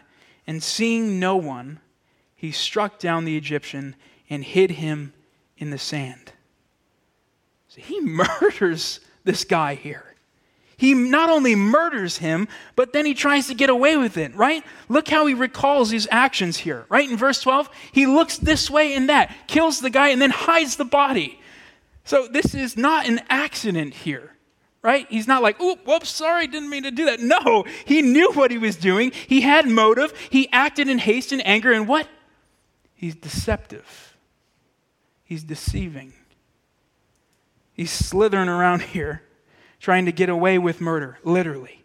[0.45, 1.79] and seeing no one,
[2.35, 3.95] he struck down the Egyptian
[4.29, 5.11] and hid him
[5.57, 6.33] in the sand.
[7.67, 10.06] So he murders this guy here.
[10.77, 14.63] He not only murders him, but then he tries to get away with it, right?
[14.89, 17.09] Look how he recalls his actions here, right?
[17.09, 20.75] In verse 12, he looks this way and that, kills the guy, and then hides
[20.75, 21.39] the body.
[22.03, 24.35] So this is not an accident here,
[24.83, 25.07] right?
[25.09, 27.21] He's not like, oop, whoops, sorry, didn't mean to do that.
[27.21, 29.11] No, he knew what he was doing.
[29.11, 30.13] He had motive.
[30.29, 32.07] He acted in haste and anger, and what?
[32.93, 34.15] He's deceptive.
[35.23, 36.13] He's deceiving.
[37.73, 39.23] He's slithering around here
[39.87, 41.81] trying to get away with murder, literally.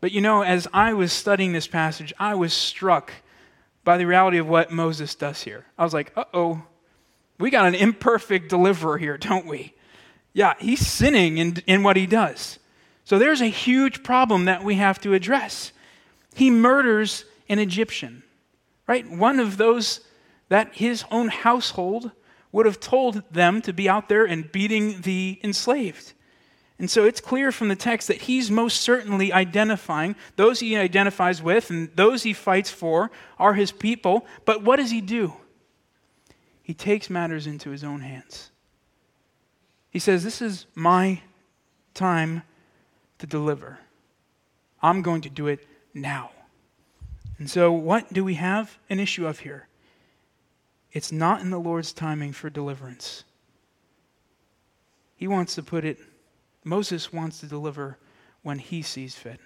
[0.00, 3.12] But you know, as I was studying this passage, I was struck
[3.82, 5.64] by the reality of what Moses does here.
[5.76, 6.62] I was like, uh oh,
[7.40, 9.74] we got an imperfect deliverer here, don't we?
[10.34, 12.60] Yeah, he's sinning in, in what he does.
[13.04, 15.72] So there's a huge problem that we have to address.
[16.36, 18.22] He murders an Egyptian,
[18.86, 19.10] right?
[19.10, 20.00] One of those
[20.48, 22.12] that his own household
[22.52, 26.12] would have told them to be out there and beating the enslaved.
[26.78, 31.42] And so it's clear from the text that he's most certainly identifying those he identifies
[31.42, 34.26] with and those he fights for are his people.
[34.44, 35.32] But what does he do?
[36.62, 38.50] He takes matters into his own hands.
[39.88, 41.22] He says, This is my
[41.94, 42.42] time
[43.18, 43.78] to deliver.
[44.82, 46.30] I'm going to do it now.
[47.38, 49.68] And so, what do we have an issue of here?
[50.92, 53.24] It's not in the Lord's timing for deliverance.
[55.16, 55.98] He wants to put it
[56.66, 57.96] Moses wants to deliver
[58.42, 59.40] when he sees fit.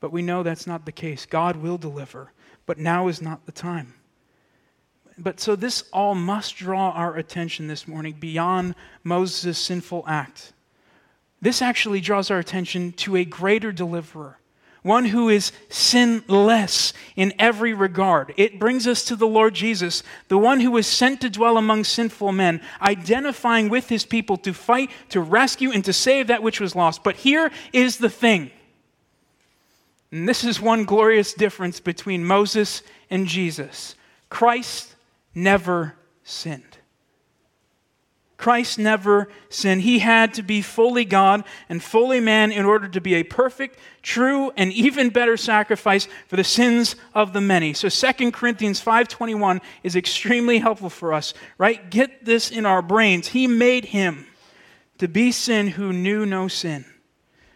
[0.00, 1.24] But we know that's not the case.
[1.24, 2.32] God will deliver,
[2.66, 3.94] but now is not the time.
[5.16, 10.52] But so this all must draw our attention this morning beyond Moses' sinful act.
[11.40, 14.38] This actually draws our attention to a greater deliverer,
[14.82, 18.32] one who is sinless in every regard.
[18.36, 21.84] It brings us to the Lord Jesus, the one who was sent to dwell among
[21.84, 26.60] sinful men, identifying with his people to fight, to rescue, and to save that which
[26.60, 27.04] was lost.
[27.04, 28.50] But here is the thing.
[30.10, 33.94] And this is one glorious difference between Moses and Jesus.
[34.28, 34.94] Christ
[35.34, 36.69] never sinned.
[38.40, 39.82] Christ never sinned.
[39.82, 43.78] He had to be fully God and fully man in order to be a perfect,
[44.00, 47.74] true, and even better sacrifice for the sins of the many.
[47.74, 51.90] So 2 Corinthians 5:21 is extremely helpful for us, right?
[51.90, 53.28] Get this in our brains.
[53.28, 54.26] He made him
[54.96, 56.86] to be sin who knew no sin,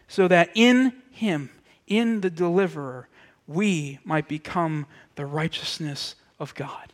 [0.07, 1.49] so that in him,
[1.87, 3.07] in the deliverer,
[3.47, 6.93] we might become the righteousness of God.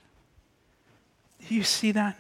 [1.45, 2.17] Do you see that?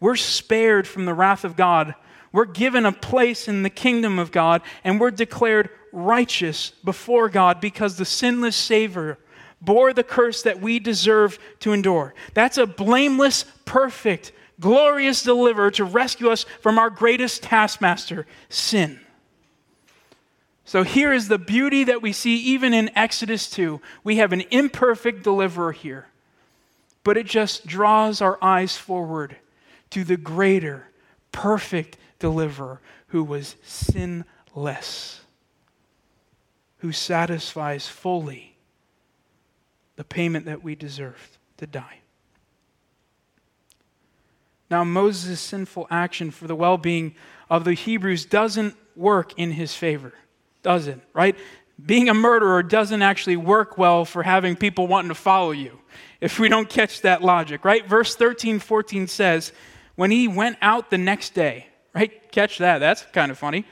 [0.00, 1.94] We're spared from the wrath of God.
[2.32, 7.60] We're given a place in the kingdom of God, and we're declared righteous before God
[7.60, 9.18] because the sinless Savior
[9.60, 12.14] bore the curse that we deserve to endure.
[12.34, 19.00] That's a blameless, perfect, glorious deliverer to rescue us from our greatest taskmaster, sin.
[20.64, 23.80] So here is the beauty that we see even in Exodus 2.
[24.02, 26.08] We have an imperfect deliverer here,
[27.04, 29.36] but it just draws our eyes forward
[29.94, 30.88] to the greater,
[31.30, 35.20] perfect deliverer who was sinless,
[36.78, 38.56] who satisfies fully
[39.94, 42.00] the payment that we deserved to die.
[44.68, 47.14] Now, Moses' sinful action for the well being
[47.48, 50.12] of the Hebrews doesn't work in his favor,
[50.64, 50.98] does it?
[51.12, 51.36] Right?
[51.86, 55.78] Being a murderer doesn't actually work well for having people wanting to follow you
[56.20, 57.86] if we don't catch that logic, right?
[57.86, 59.52] Verse 13, 14 says,
[59.96, 62.30] when he went out the next day, right?
[62.32, 62.78] Catch that.
[62.78, 63.64] That's kind of funny,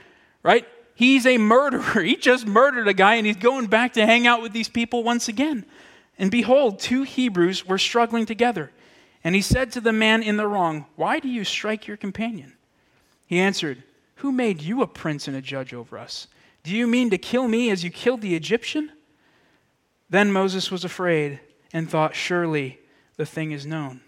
[0.42, 0.66] right?
[0.94, 1.82] He's a murderer.
[2.02, 5.02] He just murdered a guy and he's going back to hang out with these people
[5.02, 5.64] once again.
[6.18, 8.70] And behold, two Hebrews were struggling together.
[9.24, 12.54] And he said to the man in the wrong, Why do you strike your companion?
[13.26, 13.82] He answered,
[14.16, 16.26] Who made you a prince and a judge over us?
[16.62, 18.92] Do you mean to kill me as you killed the Egyptian?
[20.10, 21.40] Then Moses was afraid
[21.72, 22.78] and thought, Surely
[23.16, 24.01] the thing is known.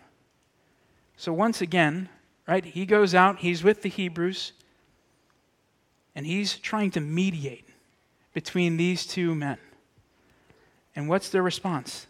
[1.16, 2.08] So once again,
[2.46, 4.52] right, he goes out, he's with the Hebrews,
[6.14, 7.68] and he's trying to mediate
[8.32, 9.58] between these two men.
[10.96, 12.06] And what's their response?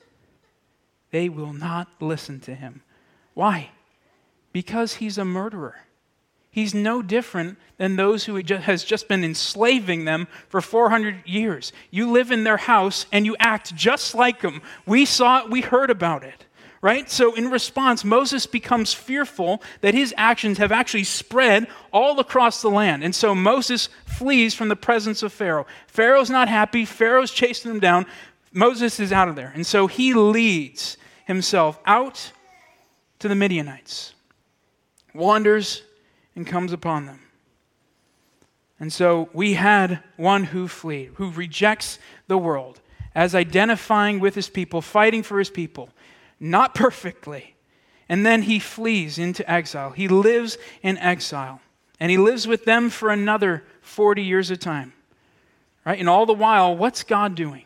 [1.10, 2.82] They will not listen to him.
[3.34, 3.70] Why?
[4.52, 5.76] Because he's a murderer.
[6.50, 11.72] He's no different than those who has just been enslaving them for 400 years.
[11.90, 14.62] You live in their house and you act just like them.
[14.86, 16.46] We saw it, we heard about it
[16.84, 17.10] right?
[17.10, 22.68] So, in response, Moses becomes fearful that his actions have actually spread all across the
[22.68, 23.02] land.
[23.02, 25.64] And so Moses flees from the presence of Pharaoh.
[25.86, 28.04] Pharaoh's not happy, Pharaoh's chasing him down.
[28.52, 29.50] Moses is out of there.
[29.54, 32.32] And so he leads himself out
[33.18, 34.12] to the Midianites,
[35.14, 35.84] wanders,
[36.36, 37.20] and comes upon them.
[38.78, 42.82] And so we had one who flees, who rejects the world
[43.14, 45.88] as identifying with his people, fighting for his people
[46.40, 47.54] not perfectly.
[48.08, 49.90] And then he flees into exile.
[49.90, 51.60] He lives in exile.
[51.98, 54.92] And he lives with them for another 40 years of time.
[55.86, 55.98] Right?
[55.98, 57.64] And all the while, what's God doing?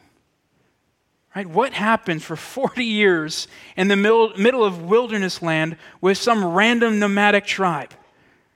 [1.34, 1.46] Right?
[1.46, 7.46] What happened for 40 years in the middle of wilderness land with some random nomadic
[7.46, 7.94] tribe?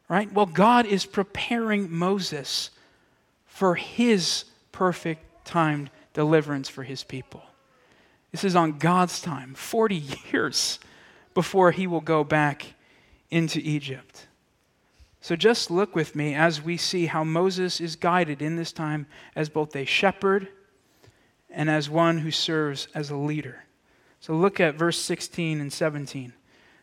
[0.09, 0.33] Right?
[0.33, 2.70] Well, God is preparing Moses
[3.46, 7.42] for his perfect timed deliverance for his people.
[8.33, 10.81] This is on God's time, 40 years
[11.35, 12.75] before he will go back
[13.31, 14.27] into Egypt.
[15.21, 19.07] So just look with me as we see how Moses is guided in this time
[19.37, 20.49] as both a shepherd
[21.49, 23.65] and as one who serves as a leader.
[24.19, 26.33] So look at verse 16 and 17.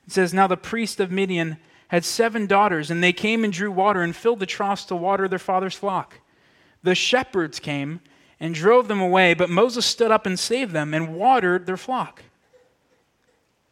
[0.07, 1.57] It says, Now the priest of Midian
[1.89, 5.27] had seven daughters, and they came and drew water and filled the troughs to water
[5.27, 6.19] their father's flock.
[6.83, 7.99] The shepherds came
[8.39, 12.23] and drove them away, but Moses stood up and saved them and watered their flock.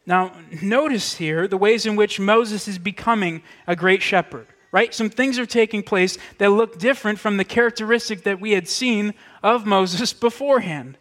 [0.06, 4.94] Now, notice here the ways in which Moses is becoming a great shepherd, right?
[4.94, 9.14] Some things are taking place that look different from the characteristic that we had seen
[9.42, 10.96] of Moses beforehand.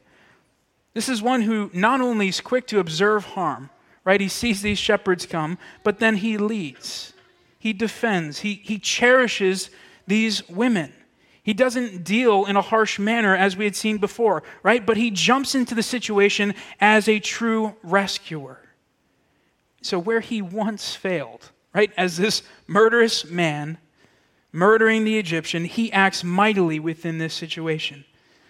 [0.93, 3.69] This is one who not only is quick to observe harm,
[4.03, 4.19] right?
[4.19, 7.13] He sees these shepherds come, but then he leads,
[7.59, 9.69] he defends, he, he cherishes
[10.05, 10.93] these women.
[11.47, 14.85] He doesn't deal in a harsh manner as we had seen before, right?
[14.85, 18.59] But he jumps into the situation as a true rescuer.
[19.81, 23.77] So, where he once failed, right, as this murderous man
[24.51, 28.03] murdering the Egyptian, he acts mightily within this situation.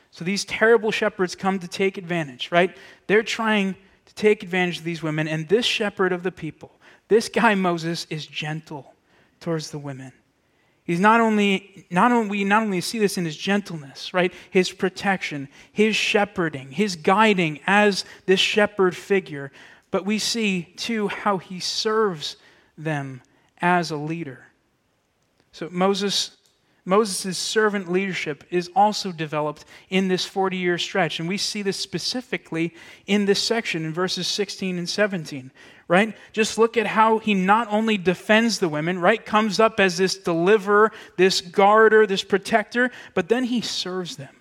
[0.09, 2.75] So, these terrible shepherds come to take advantage, right?
[3.05, 3.75] They're trying
[4.07, 6.71] to take advantage of these women, and this shepherd of the people,
[7.09, 8.95] this guy Moses, is gentle
[9.39, 10.13] towards the women.
[10.87, 14.33] He's not only, not only, we not only see this in his gentleness, right?
[14.49, 19.51] His protection, his shepherding, his guiding as this shepherd figure,
[19.91, 22.37] but we see too how he serves
[22.77, 23.21] them
[23.61, 24.45] as a leader.
[25.51, 26.36] So Moses
[26.87, 31.19] Moses' servant leadership is also developed in this 40 year stretch.
[31.19, 32.73] And we see this specifically
[33.05, 35.51] in this section in verses 16 and 17,
[35.89, 36.15] right?
[36.31, 39.23] Just look at how he not only defends the women, right?
[39.23, 44.33] Comes up as this deliverer, this guarder, this protector, but then he serves them.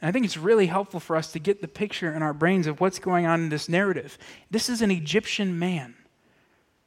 [0.00, 2.66] And I think it's really helpful for us to get the picture in our brains
[2.66, 4.18] of what's going on in this narrative.
[4.50, 5.94] This is an Egyptian man,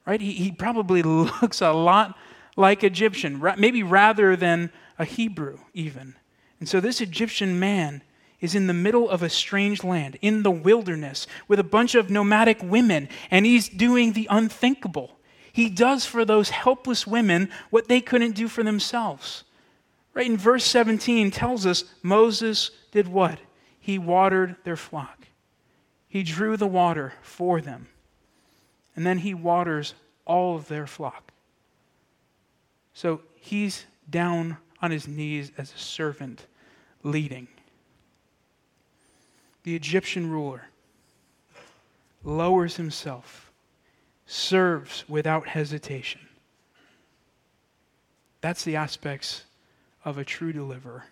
[0.06, 0.20] right?
[0.20, 2.18] He, he probably looks a lot
[2.60, 6.16] like Egyptian, maybe rather than a Hebrew, even.
[6.60, 8.04] And so this Egyptian man
[8.42, 12.10] is in the middle of a strange land, in the wilderness, with a bunch of
[12.10, 15.18] nomadic women, and he's doing the unthinkable.
[15.52, 19.46] He does for those helpless women what they couldn't do for themselves.
[20.14, 23.40] Right in verse 17 tells us Moses did what?
[23.80, 25.28] He watered their flock.
[26.10, 27.88] He drew the water for them.
[28.96, 29.94] And then he waters
[30.26, 31.29] all of their flock.
[33.00, 36.48] So he's down on his knees as a servant,
[37.02, 37.48] leading.
[39.64, 40.68] The Egyptian ruler
[42.26, 43.54] lowers himself,
[44.26, 46.20] serves without hesitation.
[48.42, 49.46] That's the aspects
[50.04, 51.06] of a true deliverer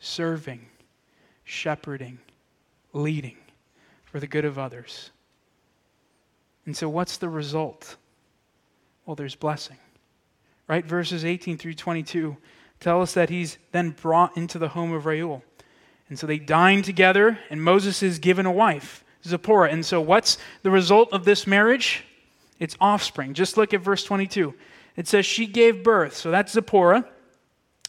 [0.00, 0.64] serving,
[1.44, 2.18] shepherding,
[2.94, 3.36] leading
[4.06, 5.10] for the good of others.
[6.64, 7.96] And so, what's the result?
[9.04, 9.76] Well, there's blessing
[10.68, 10.84] right?
[10.84, 12.36] Verses 18 through 22
[12.80, 15.42] tell us that he's then brought into the home of Reuel.
[16.08, 19.70] And so they dine together, and Moses is given a wife, Zipporah.
[19.70, 22.04] And so, what's the result of this marriage?
[22.58, 23.34] It's offspring.
[23.34, 24.52] Just look at verse 22.
[24.96, 26.16] It says, She gave birth.
[26.16, 27.08] So that's Zipporah.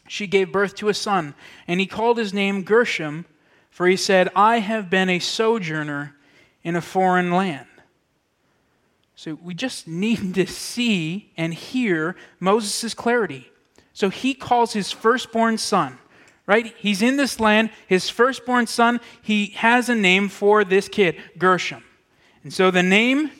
[0.07, 1.33] She gave birth to a son,
[1.67, 3.25] and he called his name Gershom,
[3.69, 6.15] for he said, I have been a sojourner
[6.61, 7.65] in a foreign land.
[9.23, 13.49] So we just need to see and hear Moses' clarity.
[13.93, 15.97] So he calls his firstborn son,
[16.45, 16.73] right?
[16.77, 21.85] He's in this land, his firstborn son, he has a name for this kid, Gershom.
[22.43, 23.31] And so the name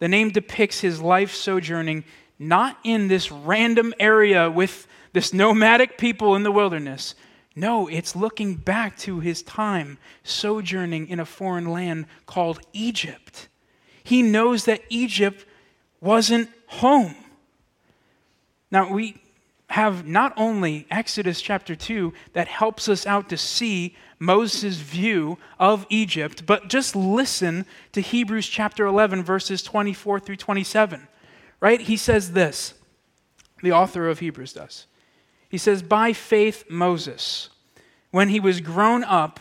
[0.00, 2.04] the name depicts his life sojourning
[2.36, 7.14] not in this random area with this nomadic people in the wilderness.
[7.54, 13.48] No, it's looking back to his time sojourning in a foreign land called Egypt
[14.08, 15.44] he knows that Egypt
[16.00, 17.14] wasn't home.
[18.70, 19.20] Now, we
[19.68, 25.84] have not only Exodus chapter 2 that helps us out to see Moses' view of
[25.90, 31.06] Egypt, but just listen to Hebrews chapter 11, verses 24 through 27.
[31.60, 31.82] Right?
[31.82, 32.72] He says this,
[33.62, 34.86] the author of Hebrews does.
[35.50, 37.50] He says, By faith, Moses,
[38.10, 39.38] when he was grown up,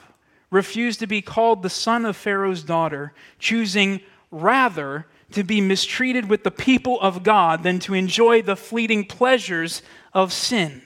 [0.52, 4.02] refused to be called the son of Pharaoh's daughter, choosing
[4.32, 9.82] rather to be mistreated with the people of God than to enjoy the fleeting pleasures
[10.14, 10.82] of sin.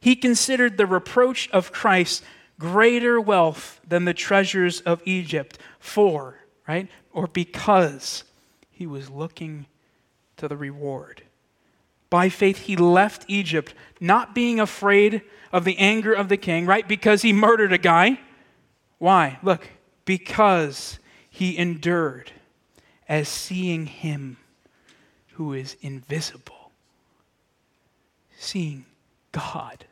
[0.00, 2.24] He considered the reproach of Christ
[2.58, 8.24] greater wealth than the treasures of Egypt, for, right, or because
[8.70, 9.66] he was looking
[10.36, 11.22] to the reward.
[12.08, 16.86] By faith, he left Egypt, not being afraid of the anger of the king, right,
[16.86, 18.20] because he murdered a guy.
[18.98, 19.38] Why?
[19.42, 19.68] Look,
[20.04, 20.98] because
[21.30, 22.32] he endured
[23.10, 24.36] as seeing Him
[25.32, 26.70] who is invisible,
[28.38, 28.86] seeing
[29.32, 29.84] God.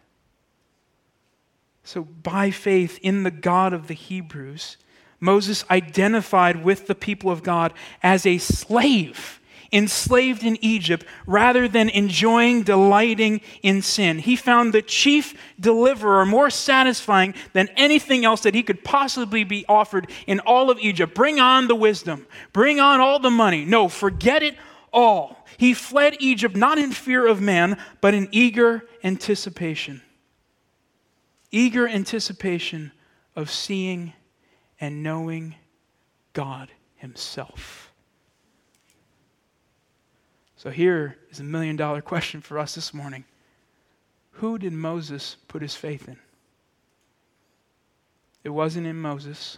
[1.83, 4.77] So, by faith in the God of the Hebrews,
[5.19, 7.73] Moses identified with the people of God
[8.05, 9.41] as a slave
[9.73, 14.19] enslaved in Egypt rather than enjoying, delighting in sin.
[14.19, 19.65] He found the chief deliverer more satisfying than anything else that he could possibly be
[19.69, 21.15] offered in all of Egypt.
[21.15, 23.65] Bring on the wisdom, bring on all the money.
[23.65, 24.57] No, forget it
[24.93, 25.45] all.
[25.57, 30.03] He fled Egypt not in fear of man, but in eager anticipation.
[31.51, 32.93] Eager anticipation
[33.35, 34.13] of seeing
[34.81, 35.57] and knowing
[36.33, 37.88] God Himself.
[40.59, 43.25] So here is a million dollar question for us this morning
[44.33, 46.19] Who did Moses put his faith in?
[48.43, 49.57] It wasn't in Moses.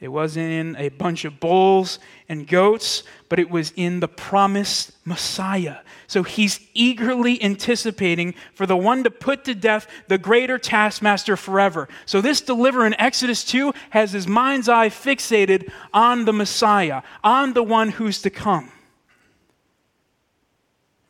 [0.00, 1.98] It wasn't in a bunch of bulls
[2.28, 5.78] and goats, but it was in the promised Messiah.
[6.06, 11.88] So he's eagerly anticipating for the one to put to death the greater taskmaster forever.
[12.06, 17.54] So this deliverer in Exodus 2 has his mind's eye fixated on the Messiah, on
[17.54, 18.70] the one who's to come.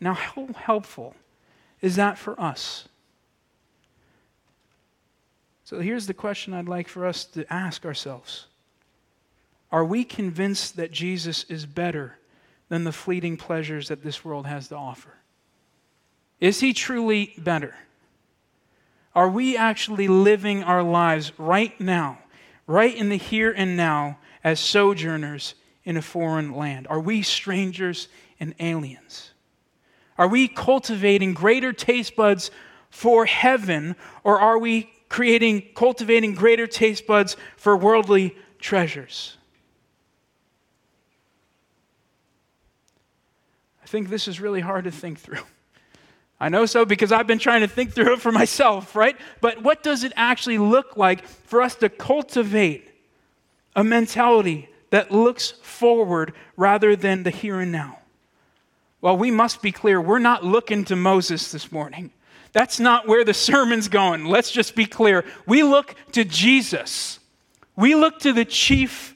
[0.01, 1.15] Now, how helpful
[1.81, 2.89] is that for us?
[5.65, 8.47] So here's the question I'd like for us to ask ourselves
[9.71, 12.19] Are we convinced that Jesus is better
[12.69, 15.15] than the fleeting pleasures that this world has to offer?
[16.41, 17.75] Is he truly better?
[19.15, 22.19] Are we actually living our lives right now,
[22.67, 26.87] right in the here and now, as sojourners in a foreign land?
[26.89, 29.33] Are we strangers and aliens?
[30.19, 32.51] Are we cultivating greater taste buds
[32.91, 39.37] for heaven, or are we creating, cultivating greater taste buds for worldly treasures.
[43.83, 45.43] I think this is really hard to think through.
[46.41, 49.17] I know so because I've been trying to think through it for myself, right?
[49.41, 52.89] But what does it actually look like for us to cultivate
[53.75, 57.99] a mentality that looks forward rather than the here and now?
[59.01, 62.11] Well, we must be clear, we're not looking to Moses this morning.
[62.53, 64.25] That's not where the sermon's going.
[64.25, 65.25] Let's just be clear.
[65.47, 67.21] We look to Jesus,
[67.77, 69.15] we look to the chief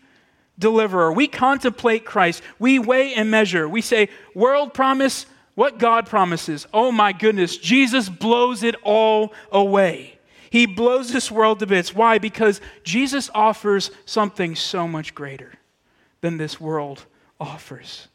[0.59, 1.13] deliverer.
[1.13, 2.43] We contemplate Christ.
[2.59, 3.69] We weigh and measure.
[3.69, 6.67] We say, world promise, what God promises.
[6.73, 10.19] Oh my goodness, Jesus blows it all away.
[10.51, 11.95] He blows this world to bits.
[11.95, 12.19] Why?
[12.19, 15.55] Because Jesus offers something so much greater
[16.21, 17.07] than this world
[17.41, 18.09] offers.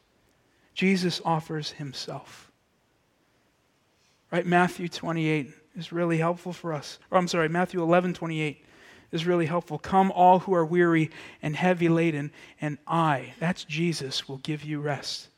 [0.78, 2.52] Jesus offers himself.
[4.32, 4.46] Right?
[4.46, 7.00] Matthew 28 is really helpful for us.
[7.10, 8.64] Or I'm sorry, Matthew 11, 28
[9.12, 9.80] is really helpful.
[9.80, 11.10] Come, all who are weary
[11.42, 15.30] and heavy laden, and I, that's Jesus, will give you rest.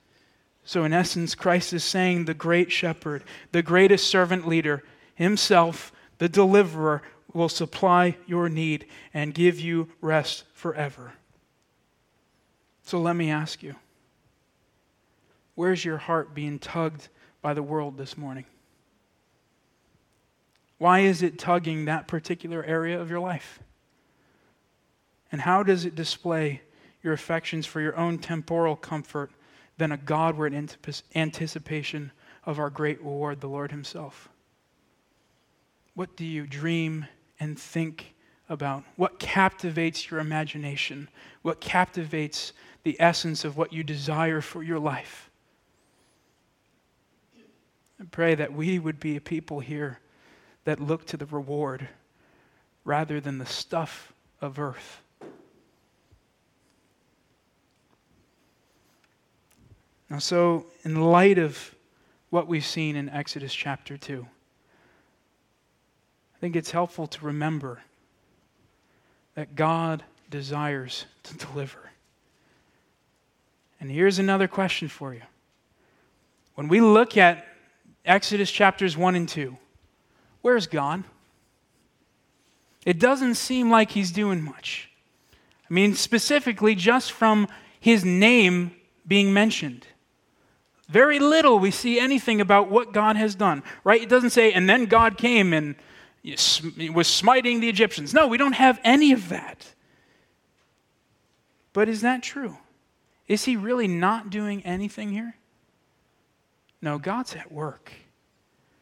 [0.65, 3.23] So, in essence, Christ is saying the great shepherd,
[3.53, 4.83] the greatest servant leader,
[5.15, 11.13] himself, the deliverer, will supply your need and give you rest forever.
[12.83, 13.75] So, let me ask you
[15.59, 17.09] where's your heart being tugged
[17.41, 18.45] by the world this morning?
[20.77, 23.59] Why is it tugging that particular area of your life?
[25.33, 26.61] And how does it display
[27.03, 29.31] your affections for your own temporal comfort
[29.77, 30.53] than a Godward
[31.13, 32.13] anticipation
[32.45, 34.29] of our great reward, the Lord Himself?
[35.93, 37.05] What do you dream
[37.37, 38.15] and think
[38.47, 38.85] about?
[38.95, 41.09] What captivates your imagination?
[41.41, 42.53] What captivates
[42.83, 45.28] the essence of what you desire for your life?
[47.99, 49.99] I pray that we would be a people here
[50.63, 51.87] that look to the reward
[52.85, 55.01] rather than the stuff of earth.
[60.09, 61.75] Now, so in light of
[62.29, 64.25] what we've seen in Exodus chapter 2,
[66.35, 67.81] I think it's helpful to remember
[69.35, 71.91] that God desires to deliver.
[73.79, 75.21] And here's another question for you.
[76.55, 77.45] When we look at
[78.09, 79.55] Exodus chapters 1 and 2,
[80.41, 81.03] Where's God?
[82.85, 84.89] It doesn't seem like he's doing much.
[85.69, 87.47] I mean, specifically, just from
[87.79, 88.71] his name
[89.07, 89.85] being mentioned.
[90.87, 94.01] Very little we see anything about what God has done, right?
[94.01, 95.75] It doesn't say, and then God came and
[96.93, 98.13] was smiting the Egyptians.
[98.13, 99.67] No, we don't have any of that.
[101.73, 102.57] But is that true?
[103.27, 105.35] Is he really not doing anything here?
[106.81, 107.91] No, God's at work.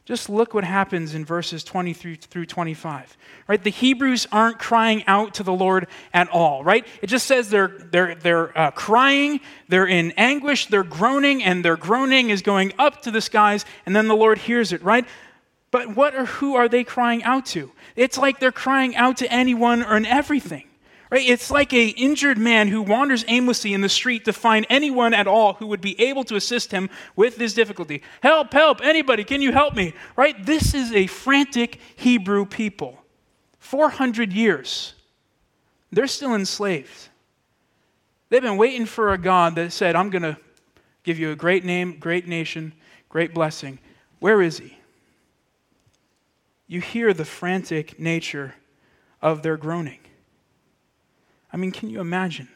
[0.07, 3.17] Just look what happens in verses 23 through 25.
[3.45, 3.61] Right?
[3.61, 6.87] The Hebrews aren't crying out to the Lord at all, right?
[7.01, 11.75] It just says they're, they're, they're uh, crying, they're in anguish, they're groaning, and their
[11.75, 15.05] groaning is going up to the skies, and then the Lord hears it, right?
[15.71, 17.73] But what or who are they crying out to?
[17.97, 20.66] It's like they're crying out to anyone or and everything.
[21.09, 21.27] Right?
[21.27, 25.25] It's like a injured man who wanders aimlessly in the street to find anyone at
[25.25, 28.01] all who would be able to assist him with this difficulty.
[28.21, 29.93] Help, help, anybody, can you help me?
[30.17, 30.45] Right?
[30.45, 33.01] This is a frantic Hebrew people.
[33.59, 34.93] 400 years.
[35.91, 37.09] They're still enslaved.
[38.29, 40.37] They've been waiting for a God that said, I'm going to
[41.03, 42.73] give you a great name, great nation,
[43.07, 43.79] great blessing.
[44.19, 44.77] Where is he?
[46.67, 48.55] You hear the frantic nature
[49.21, 49.99] of their groaning.
[51.51, 52.49] I mean, can you imagine?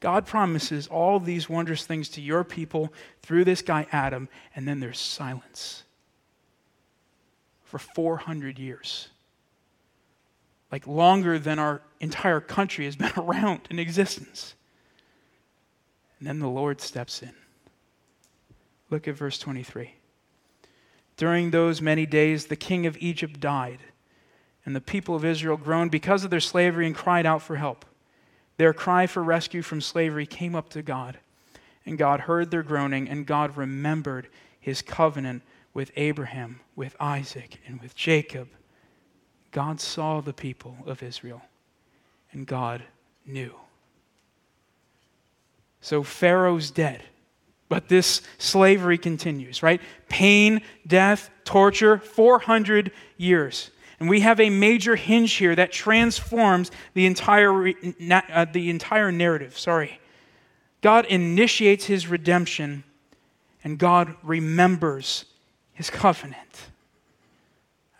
[0.00, 4.80] God promises all these wondrous things to your people through this guy Adam, and then
[4.80, 5.84] there's silence
[7.64, 9.08] for 400 years.
[10.72, 14.54] Like longer than our entire country has been around in existence.
[16.18, 17.32] And then the Lord steps in.
[18.90, 19.94] Look at verse 23.
[21.16, 23.78] During those many days, the king of Egypt died,
[24.64, 27.84] and the people of Israel groaned because of their slavery and cried out for help.
[28.56, 31.18] Their cry for rescue from slavery came up to God,
[31.86, 34.28] and God heard their groaning, and God remembered
[34.60, 35.42] his covenant
[35.72, 38.48] with Abraham, with Isaac, and with Jacob.
[39.50, 41.42] God saw the people of Israel,
[42.32, 42.82] and God
[43.26, 43.54] knew.
[45.80, 47.02] So Pharaoh's dead,
[47.68, 49.80] but this slavery continues, right?
[50.08, 53.70] Pain, death, torture, 400 years.
[54.00, 59.58] And we have a major hinge here that transforms the entire, uh, the entire narrative.
[59.58, 60.00] Sorry.
[60.80, 62.82] God initiates his redemption,
[63.62, 65.26] and God remembers
[65.74, 66.68] his covenant.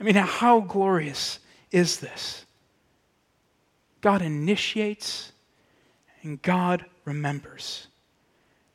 [0.00, 1.38] I mean, how glorious
[1.70, 2.46] is this?
[4.00, 5.32] God initiates,
[6.22, 7.88] and God remembers.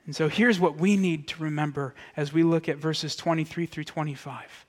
[0.06, 3.86] And so here's what we need to remember as we look at verses 23 through
[3.86, 4.65] 25.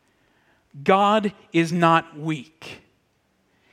[0.83, 2.83] God is not weak.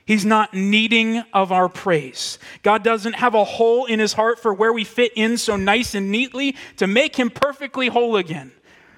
[0.06, 2.38] He's not needing of our praise.
[2.62, 5.96] God doesn't have a hole in his heart for where we fit in so nice
[5.96, 8.52] and neatly to make him perfectly whole again.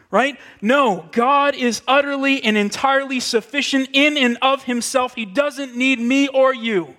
[0.09, 0.39] Right?
[0.61, 5.13] No, God is utterly and entirely sufficient in and of himself.
[5.13, 6.95] He doesn't need me or you.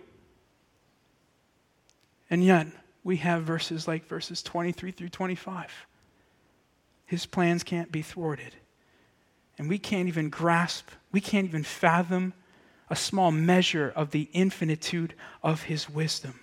[2.29, 2.67] And yet,
[3.03, 5.87] we have verses like verses 23 through 25.
[7.07, 8.55] His plans can't be thwarted.
[9.59, 12.35] And we can't even grasp, we can't even fathom
[12.89, 16.39] a small measure of the infinitude of his wisdom.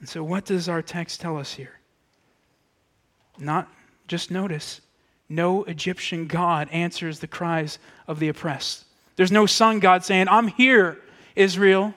[0.00, 1.78] And so, what does our text tell us here?
[3.38, 3.68] Not
[4.06, 4.80] just notice,
[5.28, 8.84] no Egyptian God answers the cries of the oppressed.
[9.16, 10.98] There's no sun God saying, I'm here,
[11.36, 11.94] Israel.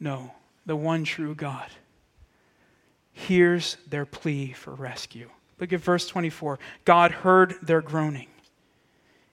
[0.00, 0.32] No,
[0.66, 1.68] the one true God
[3.12, 5.30] hears their plea for rescue.
[5.60, 6.58] Look at verse 24.
[6.84, 8.28] God heard their groaning.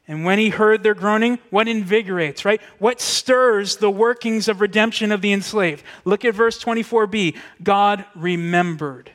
[0.08, 2.62] And when he heard their groaning, what invigorates, right?
[2.80, 5.84] What stirs the workings of redemption of the enslaved?
[6.04, 7.38] Look at verse 24b.
[7.64, 9.12] God remembered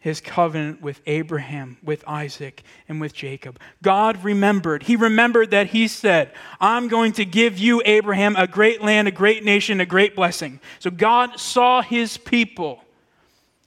[0.00, 3.60] his covenant with Abraham, with Isaac, and with Jacob.
[3.82, 4.82] God remembered.
[4.82, 9.12] He remembered that he said, I'm going to give you, Abraham, a great land, a
[9.12, 10.58] great nation, a great blessing.
[10.78, 12.82] So God saw his people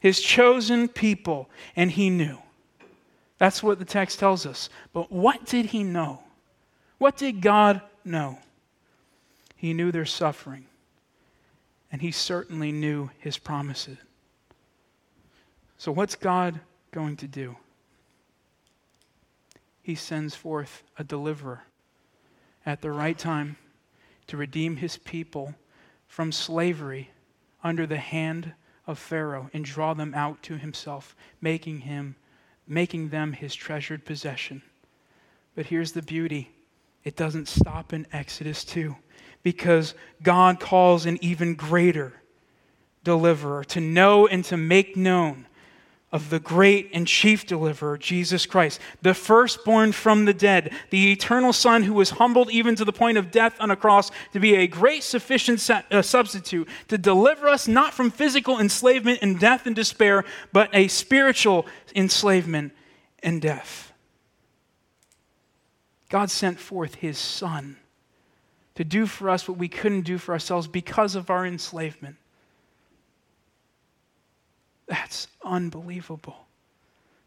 [0.04, 2.38] his chosen people, and he knew.
[3.38, 4.70] That's what the text tells us.
[4.92, 6.20] But what did he know?
[6.98, 8.38] What did God know?
[9.56, 10.66] He knew their suffering,
[11.90, 13.98] and he certainly knew his promises.
[15.78, 16.60] So, what's God
[16.92, 17.56] going to do?
[19.84, 21.64] He sends forth a deliverer
[22.66, 23.56] at the right time
[24.28, 25.56] to redeem his people
[26.08, 27.12] from slavery
[27.64, 28.52] under the hand
[28.86, 32.16] of Pharaoh and draw them out to himself, making him
[32.68, 34.62] making them his treasured possession.
[35.56, 36.52] But here's the beauty.
[37.04, 38.96] It doesn't stop in Exodus 2
[39.44, 42.14] because God calls an even greater
[43.04, 45.46] deliverer to know and to make known
[46.14, 51.52] of the great and chief deliverer, Jesus Christ, the firstborn from the dead, the eternal
[51.52, 54.56] Son who was humbled even to the point of death on a cross to be
[54.56, 59.76] a great sufficient uh, substitute to deliver us not from physical enslavement and death and
[59.76, 62.74] despair, but a spiritual enslavement
[63.24, 63.92] and death.
[66.10, 67.78] God sent forth his Son
[68.76, 72.18] to do for us what we couldn't do for ourselves because of our enslavement.
[74.88, 76.48] That's unbelievable.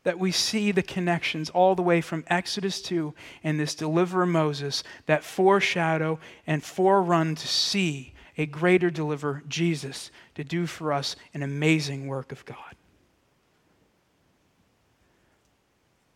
[0.04, 4.84] That we see the connections all the way from Exodus 2 and this deliverer Moses
[5.06, 11.42] that foreshadow and forerun to see a greater deliverer, Jesus, to do for us an
[11.42, 12.76] amazing work of God.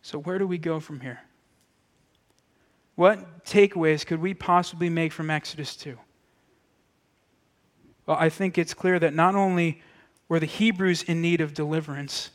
[0.01, 1.21] So, where do we go from here?
[2.95, 5.97] What takeaways could we possibly make from Exodus 2?
[8.05, 9.81] Well, I think it's clear that not only
[10.31, 12.29] were the Hebrews in need of deliverance.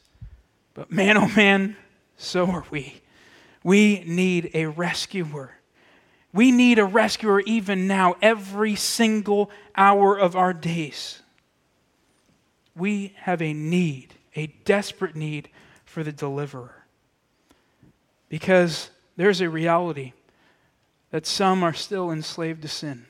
[0.75, 1.79] But man, oh man,
[2.19, 3.01] so are we.
[3.65, 5.53] We need a rescuer.
[6.31, 11.23] We need a rescuer even now, every single hour of our days.
[12.77, 15.49] We have a need, a desperate need
[15.87, 16.85] for the deliverer.
[18.29, 20.13] Because there's a reality
[21.13, 23.07] that some are still enslaved to sin.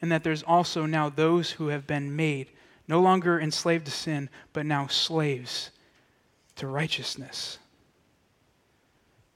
[0.00, 2.52] And that there's also now those who have been made
[2.88, 5.70] no longer enslaved to sin, but now slaves
[6.56, 7.58] to righteousness.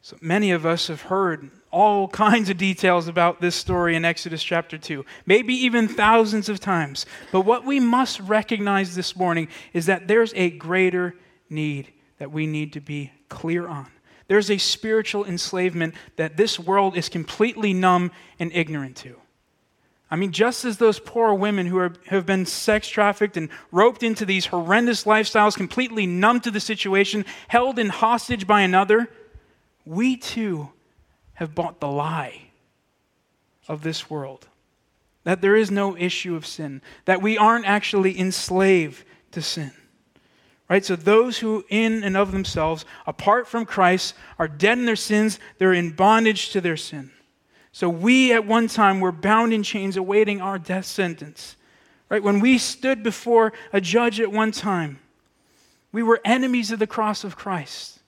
[0.00, 4.42] So many of us have heard all kinds of details about this story in Exodus
[4.42, 7.06] chapter 2, maybe even thousands of times.
[7.30, 11.14] But what we must recognize this morning is that there's a greater
[11.48, 13.88] need that we need to be clear on.
[14.26, 19.16] There's a spiritual enslavement that this world is completely numb and ignorant to.
[20.12, 24.02] I mean, just as those poor women who are, have been sex trafficked and roped
[24.02, 29.08] into these horrendous lifestyles, completely numb to the situation, held in hostage by another,
[29.86, 30.68] we too
[31.32, 32.42] have bought the lie
[33.66, 34.48] of this world
[35.24, 39.72] that there is no issue of sin, that we aren't actually enslaved to sin.
[40.68, 40.84] Right?
[40.84, 45.38] So those who in and of themselves apart from Christ are dead in their sins,
[45.56, 47.12] they're in bondage to their sin.
[47.72, 51.56] So we at one time were bound in chains awaiting our death sentence.
[52.10, 52.22] Right?
[52.22, 55.00] When we stood before a judge at one time,
[55.90, 58.00] we were enemies of the cross of Christ.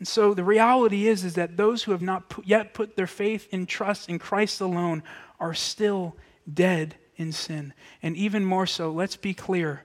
[0.00, 3.06] And so the reality is, is that those who have not put, yet put their
[3.06, 5.02] faith and trust in Christ alone
[5.38, 6.16] are still
[6.52, 7.74] dead in sin.
[8.02, 9.84] And even more so, let's be clear,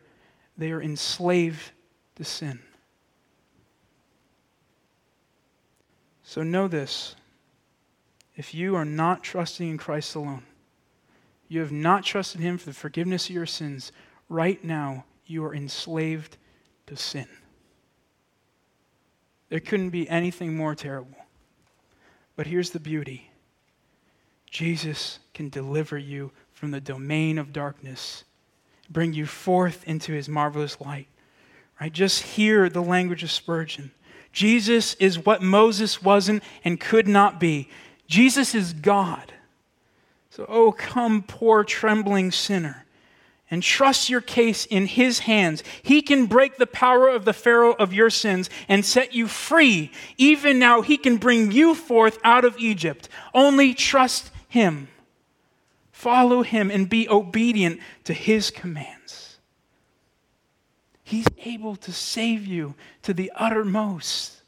[0.57, 1.71] they are enslaved
[2.15, 2.59] to sin.
[6.23, 7.15] So know this
[8.35, 10.43] if you are not trusting in Christ alone,
[11.47, 13.91] you have not trusted Him for the forgiveness of your sins,
[14.29, 16.37] right now you are enslaved
[16.87, 17.27] to sin.
[19.49, 21.17] There couldn't be anything more terrible.
[22.35, 23.29] But here's the beauty
[24.49, 28.23] Jesus can deliver you from the domain of darkness,
[28.89, 31.07] bring you forth into his marvelous light.
[31.79, 31.91] Right?
[31.91, 33.91] Just hear the language of Spurgeon.
[34.31, 37.69] Jesus is what Moses wasn't and could not be.
[38.07, 39.33] Jesus is God.
[40.29, 42.85] So, oh, come, poor trembling sinner,
[43.49, 45.63] and trust your case in His hands.
[45.81, 49.91] He can break the power of the Pharaoh of your sins and set you free.
[50.17, 53.07] Even now, He can bring you forth out of Egypt.
[53.33, 54.89] Only trust Him.
[55.91, 59.37] Follow Him and be obedient to His commands.
[61.03, 64.41] He's able to save you to the uttermost,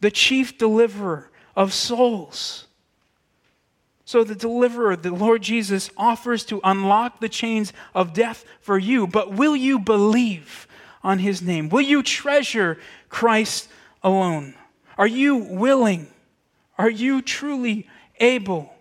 [0.00, 2.66] the chief deliverer of souls.
[4.12, 9.06] So the deliverer, the Lord Jesus, offers to unlock the chains of death for you.
[9.06, 10.68] But will you believe
[11.02, 11.70] on his name?
[11.70, 12.76] Will you treasure
[13.08, 13.70] Christ
[14.02, 14.52] alone?
[14.98, 16.08] Are you willing?
[16.76, 17.88] Are you truly
[18.20, 18.74] able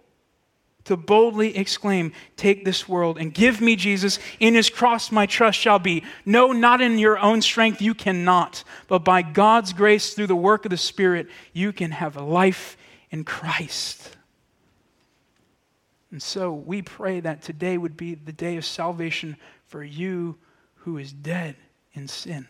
[0.84, 4.20] to boldly exclaim, Take this world and give me Jesus.
[4.42, 6.04] In his cross my trust shall be.
[6.26, 8.66] No, not in your own strength, you cannot.
[8.90, 12.76] But by God's grace through the work of the Spirit, you can have life
[13.12, 14.18] in Christ.
[16.12, 20.38] And so we pray that today would be the day of salvation for you
[20.76, 21.56] who is dead
[21.94, 22.48] in sin.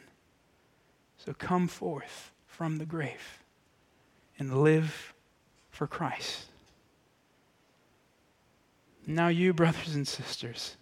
[1.18, 3.44] So come forth from the grave
[4.40, 5.14] and live
[5.70, 6.46] for Christ.
[9.06, 10.76] Now, you, brothers and sisters,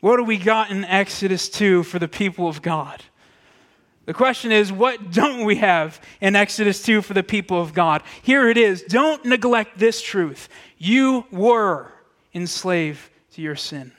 [0.00, 3.02] what do we got in Exodus 2 for the people of God?
[4.06, 8.02] The question is, what don't we have in Exodus 2 for the people of God?
[8.22, 8.82] Here it is.
[8.82, 10.48] Don't neglect this truth.
[10.78, 11.92] You were
[12.32, 13.00] enslaved
[13.32, 13.92] to your sin.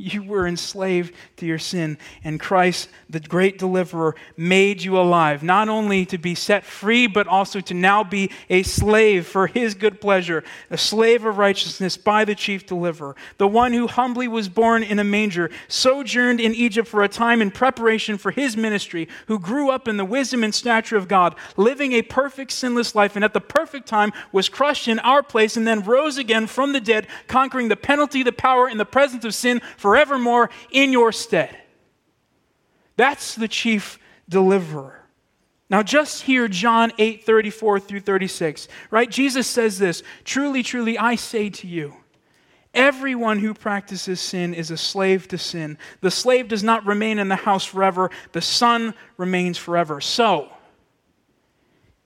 [0.00, 5.68] You were enslaved to your sin, and Christ, the great deliverer, made you alive, not
[5.68, 10.00] only to be set free, but also to now be a slave for his good
[10.00, 14.84] pleasure, a slave of righteousness by the chief deliverer, the one who humbly was born
[14.84, 19.36] in a manger, sojourned in Egypt for a time in preparation for his ministry, who
[19.36, 23.24] grew up in the wisdom and stature of God, living a perfect, sinless life, and
[23.24, 26.80] at the perfect time was crushed in our place and then rose again from the
[26.80, 31.56] dead, conquering the penalty, the power, and the presence of sin forevermore in your stead.
[32.96, 35.00] That's the chief deliverer.
[35.70, 39.10] Now, just hear John 8 34 through 36, right?
[39.10, 41.94] Jesus says this Truly, truly, I say to you,
[42.74, 45.78] everyone who practices sin is a slave to sin.
[46.02, 50.02] The slave does not remain in the house forever, the son remains forever.
[50.02, 50.50] So,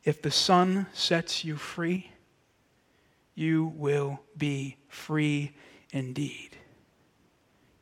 [0.04, 2.12] if the son sets you free,
[3.34, 5.50] you will be free
[5.90, 6.51] indeed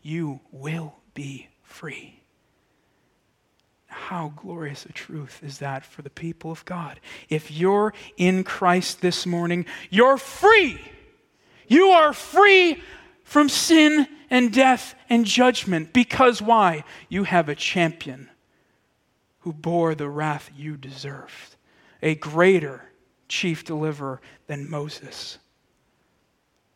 [0.02, 2.20] you will be free.
[3.86, 7.00] How glorious a truth is that for the people of God.
[7.28, 10.80] If you're in Christ this morning, you're free.
[11.66, 12.82] You are free
[13.24, 15.92] from sin and death and judgment.
[15.92, 16.84] Because why?
[17.08, 18.30] You have a champion
[19.40, 21.56] who bore the wrath you deserved,
[22.02, 22.84] a greater
[23.28, 25.38] chief deliverer than Moses.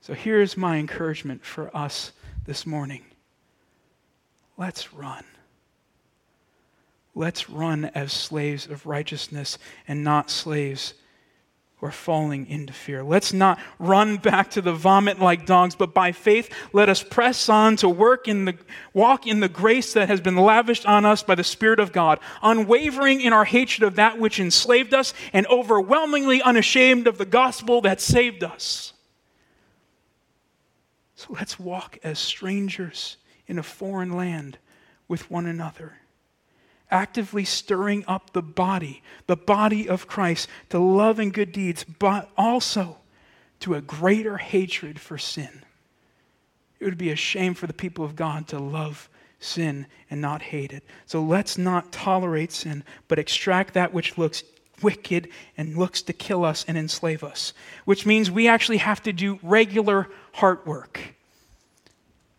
[0.01, 2.13] So here's my encouragement for us
[2.45, 3.03] this morning
[4.57, 5.25] let's run.
[7.15, 10.95] Let's run as slaves of righteousness and not slaves
[11.77, 13.05] who are falling into fear.
[13.05, 17.49] Let's not run back to the vomit like dogs, but by faith let us press
[17.49, 18.57] on to work in the
[18.93, 22.19] walk in the grace that has been lavished on us by the Spirit of God,
[22.43, 27.81] unwavering in our hatred of that which enslaved us and overwhelmingly unashamed of the gospel
[27.83, 28.93] that saved us.
[31.15, 34.59] So let's walk as strangers in a foreign land
[35.09, 35.99] with one another
[36.95, 42.31] actively stirring up the body, the body of Christ, to love and good deeds, but
[42.37, 42.99] also
[43.61, 45.63] to a greater hatred for sin.
[46.79, 49.09] It would be a shame for the people of God to love
[49.41, 50.85] sin and not hate it.
[51.07, 54.45] So let's not tolerate sin, but extract that which looks
[54.81, 57.53] wicked and looks to kill us and enslave us,
[57.85, 61.01] which means we actually have to do regular heart work.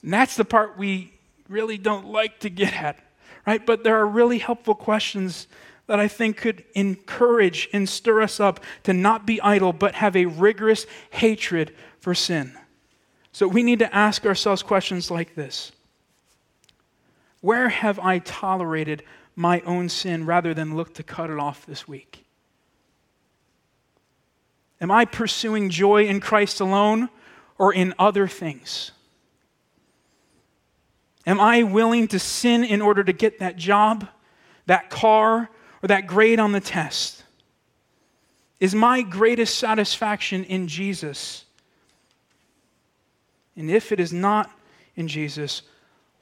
[0.05, 1.11] And that's the part we
[1.49, 3.05] really don't like to get at
[3.45, 3.65] right?
[3.65, 5.47] But there are really helpful questions
[5.87, 10.15] that I think could encourage and stir us up to not be idle, but have
[10.15, 12.53] a rigorous hatred for sin.
[13.31, 15.71] So we need to ask ourselves questions like this
[17.41, 19.03] Where have I tolerated
[19.35, 22.25] my own sin rather than look to cut it off this week?
[24.81, 27.09] Am I pursuing joy in Christ alone
[27.57, 28.91] or in other things?
[31.25, 34.07] Am I willing to sin in order to get that job,
[34.67, 35.49] that car,
[35.81, 37.23] or that grade on the test?
[38.59, 41.45] Is my greatest satisfaction in Jesus?
[43.55, 44.51] And if it is not
[44.95, 45.61] in Jesus,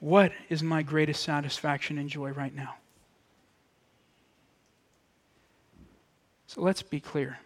[0.00, 2.74] what is my greatest satisfaction and joy right now?
[6.46, 7.38] So let's be clear.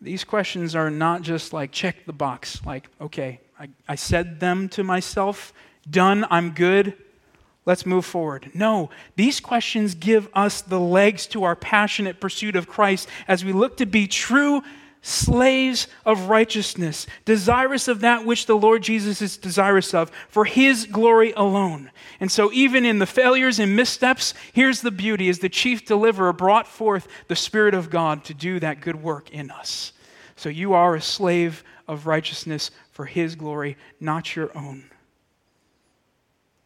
[0.00, 4.68] These questions are not just like check the box, like, okay, I, I said them
[4.70, 5.52] to myself
[5.88, 6.94] done, I'm good,
[7.64, 8.50] let's move forward.
[8.54, 13.52] No, these questions give us the legs to our passionate pursuit of Christ as we
[13.52, 14.62] look to be true
[15.02, 20.86] slaves of righteousness, desirous of that which the Lord Jesus is desirous of, for his
[20.86, 21.92] glory alone.
[22.18, 26.32] And so, even in the failures and missteps, here's the beauty as the chief deliverer
[26.32, 29.92] brought forth the Spirit of God to do that good work in us.
[30.34, 34.90] So, you are a slave of righteousness for his glory, not your own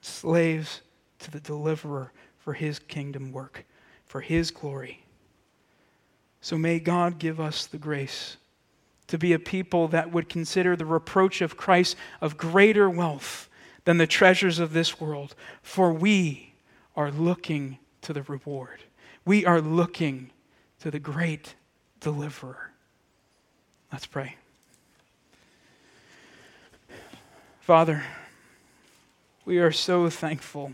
[0.01, 0.83] slaves
[1.21, 3.65] to the deliverer for his kingdom work,
[4.07, 5.05] for his glory.
[6.41, 8.37] So may God give us the grace
[9.09, 13.49] to be a people that would consider the reproach of Christ of greater wealth
[13.85, 16.55] than the treasures of this world, for we
[16.97, 18.81] are looking to the reward.
[19.25, 20.31] We are looking
[20.81, 21.55] to the great
[22.01, 22.71] deliverer.
[23.93, 24.37] Let's pray.
[27.61, 28.03] Father,
[29.51, 30.71] we are so thankful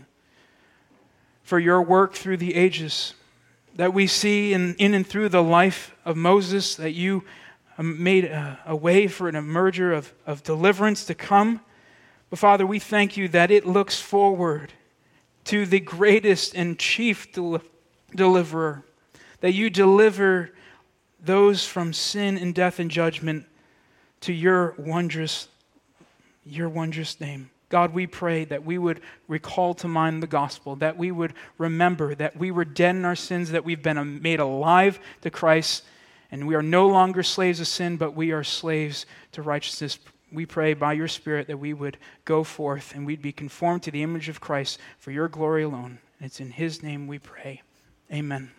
[1.41, 3.15] for your work through the ages
[3.75, 7.23] that we see in, in and through the life of Moses, that you
[7.79, 11.59] um, made a, a way for an emerger of, of deliverance to come.
[12.29, 14.73] But Father, we thank you that it looks forward
[15.45, 17.63] to the greatest and chief del-
[18.13, 18.83] deliverer,
[19.39, 20.51] that you deliver
[21.19, 23.47] those from sin and death and judgment
[24.21, 25.47] to your wondrous,
[26.45, 27.49] your wondrous name.
[27.69, 32.15] God, we pray that we would recall to mind the gospel, that we would remember
[32.15, 35.83] that we were dead in our sins, that we've been made alive to Christ,
[36.31, 39.99] and we are no longer slaves of sin, but we are slaves to righteousness.
[40.31, 43.91] We pray by your Spirit that we would go forth and we'd be conformed to
[43.91, 45.99] the image of Christ for your glory alone.
[46.19, 47.61] And it's in his name we pray.
[48.11, 48.56] Amen.